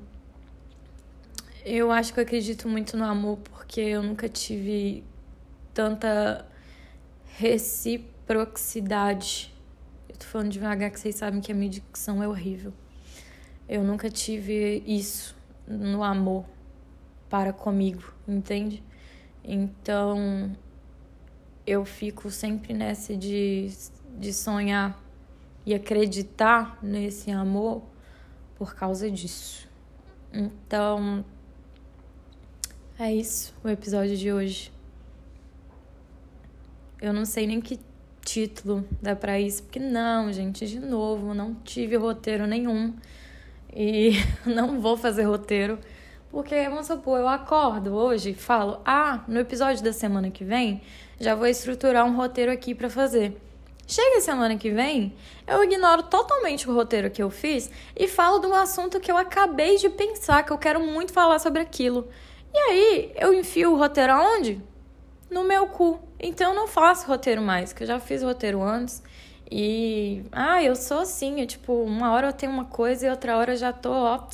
eu 1.65 1.93
acho 1.93 2.13
que 2.13 2.21
eu 2.21 2.25
acredito 2.25 2.69
muito 2.69 2.97
no 2.97 3.05
amor 3.05 3.39
porque 3.39 3.81
eu 3.81 4.03
nunca 4.03 4.29
tive 4.29 5.05
tanta 5.73 6.45
reciprocidade. 7.37 9.55
Eu 10.09 10.17
tô 10.17 10.27
falando 10.27 10.51
devagar 10.51 10.91
que 10.91 11.01
vocês 11.01 11.15
sabem 11.15 11.41
que 11.41 11.53
a 11.53 11.55
minha 11.55 11.71
dicção 11.71 12.23
é 12.23 12.29
horrível. 12.29 12.73
Eu 13.69 13.83
nunca 13.83 14.11
tive 14.11 14.83
isso 14.87 15.35
no 15.67 16.03
amor 16.03 16.45
para 17.31 17.53
comigo, 17.53 18.13
entende? 18.29 18.83
Então 19.43 20.55
eu 21.67 21.85
fico 21.85 22.31
sempre 22.31 22.75
nessa 22.75 23.17
de, 23.17 23.73
de 24.19 24.33
sonhar 24.33 25.02
e 25.65 25.75
acreditar 25.75 26.79
nesse 26.83 27.31
amor 27.31 27.83
por 28.57 28.75
causa 28.75 29.11
disso. 29.11 29.69
Então 30.33 31.25
é 32.99 33.13
isso 33.13 33.55
o 33.63 33.69
episódio 33.69 34.17
de 34.17 34.33
hoje. 34.33 34.73
Eu 37.01 37.13
não 37.13 37.25
sei 37.25 37.47
nem 37.47 37.61
que 37.61 37.81
título 38.25 38.87
dá 39.01 39.17
para 39.17 39.41
isso, 39.41 39.65
porque 39.65 39.81
não, 39.81 40.33
gente, 40.33 40.67
de 40.67 40.79
novo, 40.79 41.35
não 41.35 41.55
tive 41.65 41.97
roteiro 41.97 42.47
nenhum 42.47 42.95
e 43.75 44.13
não 44.47 44.81
vou 44.81 44.97
fazer 44.97 45.25
roteiro. 45.25 45.79
Porque, 46.31 46.67
vamos 46.69 46.87
supor, 46.87 47.21
eu 47.21 47.29
acordo 47.29 47.93
hoje 47.93 48.31
e 48.31 48.35
falo: 48.35 48.81
ah, 48.87 49.23
no 49.29 49.39
episódio 49.39 49.85
da 49.85 49.93
semana 49.93 50.31
que 50.31 50.45
vem, 50.45 50.81
já 51.21 51.35
vou 51.35 51.47
estruturar 51.47 52.07
um 52.07 52.17
roteiro 52.17 52.51
aqui 52.51 52.75
para 52.75 52.89
fazer. 52.89 53.37
Chega 53.87 54.21
semana 54.21 54.57
que 54.57 54.71
vem, 54.71 55.15
eu 55.47 55.63
ignoro 55.65 56.05
totalmente 56.05 56.69
o 56.69 56.75
roteiro 56.75 57.11
que 57.11 57.23
eu 57.23 57.31
fiz 57.31 57.71
e 57.97 58.07
falo 58.09 58.39
de 58.39 58.47
um 58.47 58.55
assunto 58.55 59.01
que 59.01 59.11
eu 59.11 59.17
acabei 59.17 59.77
de 59.77 59.89
pensar, 59.89 60.45
que 60.45 60.53
eu 60.53 60.59
quero 60.59 60.81
muito 60.81 61.13
falar 61.13 61.39
sobre 61.39 61.61
aquilo. 61.61 62.09
E 62.55 62.59
aí, 62.59 63.13
eu 63.17 63.35
enfio 63.35 63.73
o 63.73 63.77
roteiro 63.77 64.13
aonde? 64.13 64.61
No 65.31 65.45
meu 65.45 65.67
cu. 65.67 66.01
Então, 66.19 66.51
eu 66.51 66.57
não 66.57 66.69
faço 66.69 67.07
roteiro 67.07 67.43
mais, 67.43 67.73
que 67.73 67.83
eu 67.83 67.87
já 67.87 67.99
fiz 67.99 68.23
roteiro 68.23 68.63
antes. 68.63 69.03
E, 69.51 70.25
ah, 70.33 70.63
eu 70.63 70.75
sou 70.75 71.01
assim, 71.01 71.43
é 71.43 71.47
tipo, 71.47 71.73
uma 71.83 72.13
hora 72.13 72.29
eu 72.29 72.33
tenho 72.33 72.53
uma 72.53 72.65
coisa 72.65 73.07
e 73.07 73.11
outra 73.11 73.37
hora 73.37 73.53
eu 73.53 73.57
já 73.57 73.73
tô, 73.73 73.91
ó. 73.91 74.27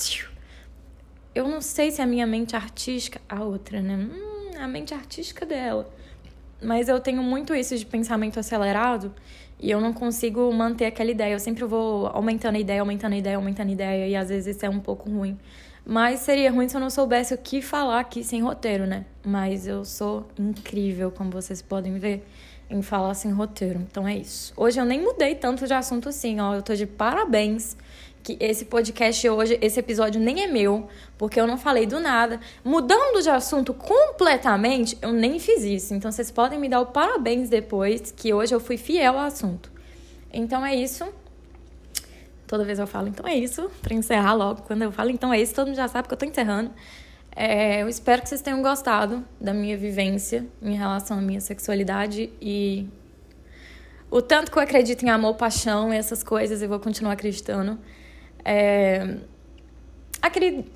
Eu 1.34 1.48
não 1.48 1.60
sei 1.60 1.90
se 1.90 2.02
a 2.02 2.06
minha 2.06 2.26
mente 2.26 2.54
artística, 2.54 3.20
a 3.28 3.42
outra, 3.42 3.80
né? 3.80 3.96
Hum, 3.96 4.50
a 4.60 4.68
mente 4.68 4.94
artística 4.94 5.44
dela. 5.46 5.88
Mas 6.60 6.88
eu 6.88 6.98
tenho 7.00 7.22
muito 7.22 7.54
isso 7.54 7.76
de 7.76 7.86
pensamento 7.86 8.38
acelerado 8.40 9.14
e 9.60 9.70
eu 9.70 9.80
não 9.80 9.92
consigo 9.92 10.52
manter 10.52 10.86
aquela 10.86 11.10
ideia. 11.10 11.32
Eu 11.32 11.40
sempre 11.40 11.64
vou 11.64 12.06
aumentando 12.08 12.56
a 12.56 12.58
ideia, 12.58 12.80
aumentando 12.80 13.14
a 13.14 13.18
ideia, 13.18 13.36
aumentando 13.36 13.68
a 13.68 13.72
ideia 13.72 14.08
e 14.08 14.16
às 14.16 14.28
vezes 14.28 14.56
isso 14.56 14.66
é 14.66 14.68
um 14.68 14.80
pouco 14.80 15.08
ruim. 15.08 15.38
Mas 15.86 16.20
seria 16.20 16.50
ruim 16.50 16.68
se 16.68 16.76
eu 16.76 16.80
não 16.80 16.90
soubesse 16.90 17.32
o 17.32 17.38
que 17.38 17.62
falar 17.62 18.00
aqui 18.00 18.22
sem 18.22 18.42
roteiro, 18.42 18.86
né? 18.86 19.06
Mas 19.24 19.66
eu 19.66 19.84
sou 19.84 20.26
incrível, 20.38 21.10
como 21.10 21.30
vocês 21.30 21.62
podem 21.62 21.98
ver 21.98 22.26
em 22.68 22.82
falar 22.82 23.14
sem 23.14 23.32
roteiro. 23.32 23.80
Então 23.90 24.06
é 24.06 24.16
isso. 24.16 24.52
Hoje 24.56 24.78
eu 24.78 24.84
nem 24.84 25.00
mudei 25.00 25.34
tanto 25.34 25.66
de 25.66 25.72
assunto 25.72 26.10
assim, 26.10 26.40
ó. 26.40 26.54
Eu 26.54 26.62
tô 26.62 26.74
de 26.74 26.86
parabéns 26.86 27.76
que 28.22 28.36
esse 28.40 28.64
podcast 28.64 29.28
hoje, 29.28 29.58
esse 29.60 29.80
episódio 29.80 30.20
nem 30.20 30.42
é 30.42 30.46
meu, 30.46 30.88
porque 31.16 31.40
eu 31.40 31.46
não 31.46 31.56
falei 31.56 31.86
do 31.86 32.00
nada. 32.00 32.40
Mudando 32.64 33.22
de 33.22 33.30
assunto 33.30 33.72
completamente, 33.72 34.98
eu 35.00 35.12
nem 35.12 35.38
fiz 35.38 35.62
isso. 35.62 35.94
Então 35.94 36.10
vocês 36.10 36.30
podem 36.30 36.58
me 36.58 36.68
dar 36.68 36.80
o 36.80 36.86
parabéns 36.86 37.48
depois, 37.48 38.12
que 38.12 38.32
hoje 38.32 38.54
eu 38.54 38.60
fui 38.60 38.76
fiel 38.76 39.18
ao 39.18 39.26
assunto. 39.26 39.70
Então 40.32 40.64
é 40.64 40.74
isso. 40.74 41.06
Toda 42.46 42.64
vez 42.64 42.78
eu 42.78 42.86
falo, 42.86 43.08
então 43.08 43.26
é 43.26 43.34
isso, 43.34 43.70
para 43.82 43.94
encerrar 43.94 44.34
logo. 44.34 44.62
Quando 44.62 44.82
eu 44.82 44.90
falo, 44.90 45.10
então 45.10 45.32
é 45.32 45.40
isso, 45.40 45.54
todo 45.54 45.66
mundo 45.66 45.76
já 45.76 45.88
sabe 45.88 46.08
que 46.08 46.14
eu 46.14 46.18
tô 46.18 46.24
encerrando. 46.24 46.70
É, 47.36 47.82
eu 47.82 47.88
espero 47.88 48.22
que 48.22 48.28
vocês 48.28 48.40
tenham 48.40 48.60
gostado 48.62 49.24
da 49.40 49.54
minha 49.54 49.76
vivência 49.76 50.46
em 50.60 50.74
relação 50.74 51.18
à 51.18 51.20
minha 51.20 51.40
sexualidade 51.40 52.30
e 52.40 52.88
o 54.10 54.22
tanto 54.22 54.50
que 54.50 54.58
eu 54.58 54.62
acredito 54.62 55.04
em 55.04 55.10
amor, 55.10 55.34
paixão, 55.34 55.92
essas 55.92 56.22
coisas, 56.22 56.62
eu 56.62 56.68
vou 56.68 56.80
continuar 56.80 57.12
acreditando. 57.12 57.78
É, 58.44 59.16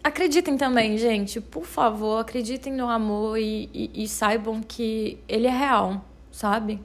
acreditem 0.03 0.57
também, 0.57 0.97
gente, 0.97 1.41
por 1.41 1.65
favor, 1.65 2.21
acreditem 2.21 2.73
no 2.73 2.89
amor 2.89 3.39
e, 3.39 3.69
e, 3.73 4.05
e, 4.05 4.09
saibam 4.09 4.61
que 4.61 5.19
ele 5.29 5.47
é 5.47 5.51
real, 5.51 6.05
sabe? 6.31 6.81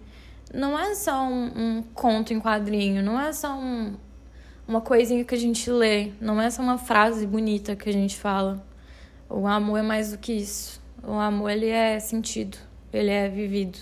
Não 0.53 0.77
é 0.77 0.95
só 0.95 1.23
um, 1.23 1.51
um 1.55 1.83
conto 1.93 2.33
em 2.33 2.39
quadrinho, 2.39 3.03
não 3.03 3.19
é 3.19 3.31
só 3.33 3.53
um, 3.53 3.95
uma 4.67 4.81
coisinha 4.81 5.23
que 5.23 5.35
a 5.35 5.37
gente 5.37 5.69
lê, 5.69 6.11
não 6.19 6.41
é 6.41 6.49
só 6.49 6.61
uma 6.61 6.77
frase 6.77 7.25
bonita 7.27 7.75
que 7.75 7.89
a 7.89 7.93
gente 7.93 8.17
fala. 8.17 8.65
O 9.29 9.45
amor 9.45 9.79
é 9.79 9.81
mais 9.81 10.11
do 10.11 10.17
que 10.17 10.33
isso. 10.33 10.81
O 11.03 11.13
amor, 11.13 11.51
ele 11.51 11.67
é 11.67 11.99
sentido, 11.99 12.57
ele 12.91 13.11
é 13.11 13.29
vivido, 13.29 13.77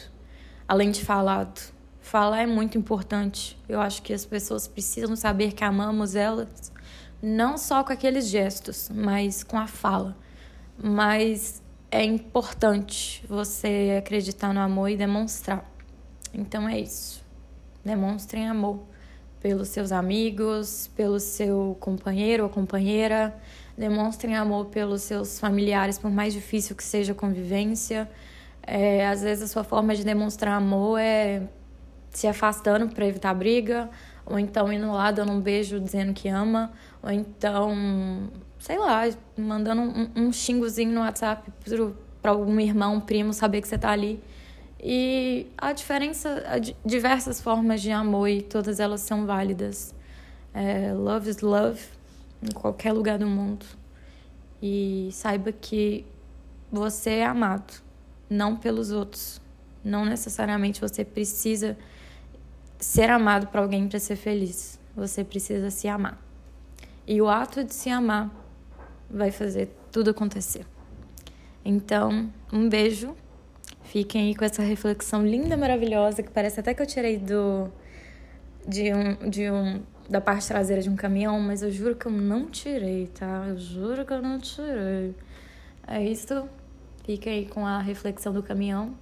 além 0.67 0.91
de 0.91 1.03
falado. 1.03 1.73
Falar 2.01 2.41
é 2.41 2.45
muito 2.45 2.77
importante. 2.77 3.57
Eu 3.67 3.79
acho 3.81 4.01
que 4.01 4.13
as 4.13 4.25
pessoas 4.25 4.67
precisam 4.67 5.15
saber 5.15 5.53
que 5.53 5.63
amamos 5.63 6.15
elas, 6.15 6.71
não 7.25 7.57
só 7.57 7.83
com 7.83 7.91
aqueles 7.91 8.27
gestos, 8.27 8.89
mas 8.93 9.43
com 9.43 9.57
a 9.57 9.67
fala. 9.67 10.15
Mas 10.81 11.61
é 11.89 12.03
importante 12.03 13.25
você 13.27 13.95
acreditar 13.97 14.53
no 14.53 14.59
amor 14.59 14.89
e 14.89 14.97
demonstrar. 14.97 15.69
Então 16.33 16.67
é 16.67 16.79
isso. 16.79 17.23
Demonstrem 17.83 18.47
amor 18.47 18.83
pelos 19.39 19.69
seus 19.69 19.91
amigos, 19.91 20.89
pelo 20.95 21.19
seu 21.19 21.77
companheiro 21.79 22.43
ou 22.43 22.49
companheira 22.49 23.33
demonstrem 23.77 24.35
amor 24.35 24.67
pelos 24.67 25.01
seus 25.01 25.39
familiares, 25.39 25.97
por 25.97 26.09
mais 26.09 26.33
difícil 26.33 26.75
que 26.75 26.83
seja 26.83 27.11
a 27.11 27.15
convivência. 27.15 28.09
É, 28.63 29.07
às 29.07 29.21
vezes 29.21 29.43
a 29.43 29.47
sua 29.47 29.63
forma 29.63 29.95
de 29.95 30.03
demonstrar 30.03 30.55
amor 30.55 30.99
é 30.99 31.43
se 32.09 32.27
afastando 32.27 32.87
para 32.87 33.05
evitar 33.05 33.33
briga, 33.33 33.89
ou 34.25 34.39
então 34.39 34.71
indo 34.73 34.91
lá 34.91 35.11
dando 35.11 35.31
um 35.31 35.39
beijo 35.39 35.79
dizendo 35.79 36.13
que 36.13 36.27
ama, 36.27 36.71
ou 37.03 37.11
então, 37.11 38.29
sei 38.57 38.77
lá, 38.77 39.03
mandando 39.37 39.81
um, 39.81 40.09
um 40.15 40.33
xingozinho 40.33 40.91
no 40.91 41.01
WhatsApp 41.01 41.51
para 42.21 42.31
algum 42.31 42.59
irmão, 42.59 42.99
primo 42.99 43.33
saber 43.33 43.61
que 43.61 43.67
você 43.67 43.77
tá 43.77 43.91
ali. 43.91 44.21
E 44.79 45.47
a 45.57 45.73
diferença, 45.73 46.43
diversas 46.85 47.39
formas 47.39 47.81
de 47.81 47.91
amor 47.91 48.27
e 48.27 48.41
todas 48.41 48.79
elas 48.79 49.01
são 49.01 49.25
válidas. 49.25 49.93
É, 50.53 50.93
love 50.93 51.29
is 51.29 51.41
love, 51.41 51.81
em 52.41 52.51
qualquer 52.51 52.93
lugar 52.93 53.19
do 53.19 53.27
mundo. 53.27 53.65
E 54.61 55.09
saiba 55.11 55.51
que 55.51 56.05
você 56.71 57.11
é 57.11 57.25
amado, 57.25 57.73
não 58.29 58.55
pelos 58.55 58.91
outros. 58.91 59.41
Não 59.83 60.03
necessariamente 60.05 60.81
você 60.81 61.05
precisa 61.05 61.77
ser 62.79 63.09
amado 63.09 63.47
por 63.47 63.59
alguém 63.59 63.87
para 63.87 63.99
ser 63.99 64.15
feliz. 64.15 64.79
Você 64.95 65.23
precisa 65.23 65.69
se 65.69 65.87
amar. 65.87 66.19
E 67.07 67.21
o 67.21 67.29
ato 67.29 67.63
de 67.63 67.73
se 67.73 67.89
amar 67.89 68.31
vai 69.09 69.31
fazer 69.31 69.69
tudo 69.91 70.09
acontecer. 70.09 70.65
Então, 71.63 72.31
um 72.51 72.69
beijo. 72.69 73.15
Fiquem 73.83 74.27
aí 74.27 74.35
com 74.35 74.43
essa 74.43 74.63
reflexão 74.63 75.25
linda, 75.25 75.55
maravilhosa, 75.55 76.23
que 76.23 76.31
parece 76.31 76.59
até 76.59 76.73
que 76.73 76.81
eu 76.81 76.87
tirei 76.87 77.17
do 77.17 77.71
de 78.67 78.91
um, 78.93 79.29
de 79.29 79.49
um 79.49 79.83
da 80.09 80.19
parte 80.19 80.47
traseira 80.47 80.81
de 80.81 80.89
um 80.89 80.95
caminhão, 80.95 81.39
mas 81.39 81.61
eu 81.61 81.71
juro 81.71 81.95
que 81.95 82.05
eu 82.05 82.11
não 82.11 82.49
tirei, 82.49 83.07
tá? 83.07 83.45
Eu 83.47 83.57
juro 83.57 84.05
que 84.05 84.13
eu 84.13 84.21
não 84.21 84.39
tirei. 84.39 85.15
É 85.87 86.03
isso. 86.03 86.47
Fica 87.03 87.29
aí 87.29 87.47
com 87.47 87.65
a 87.65 87.79
reflexão 87.79 88.33
do 88.33 88.41
caminhão. 88.41 88.95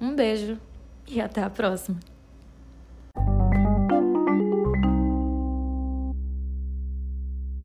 Um 0.00 0.14
beijo 0.14 0.58
e 1.06 1.20
até 1.20 1.42
a 1.42 1.50
próxima. 1.50 1.98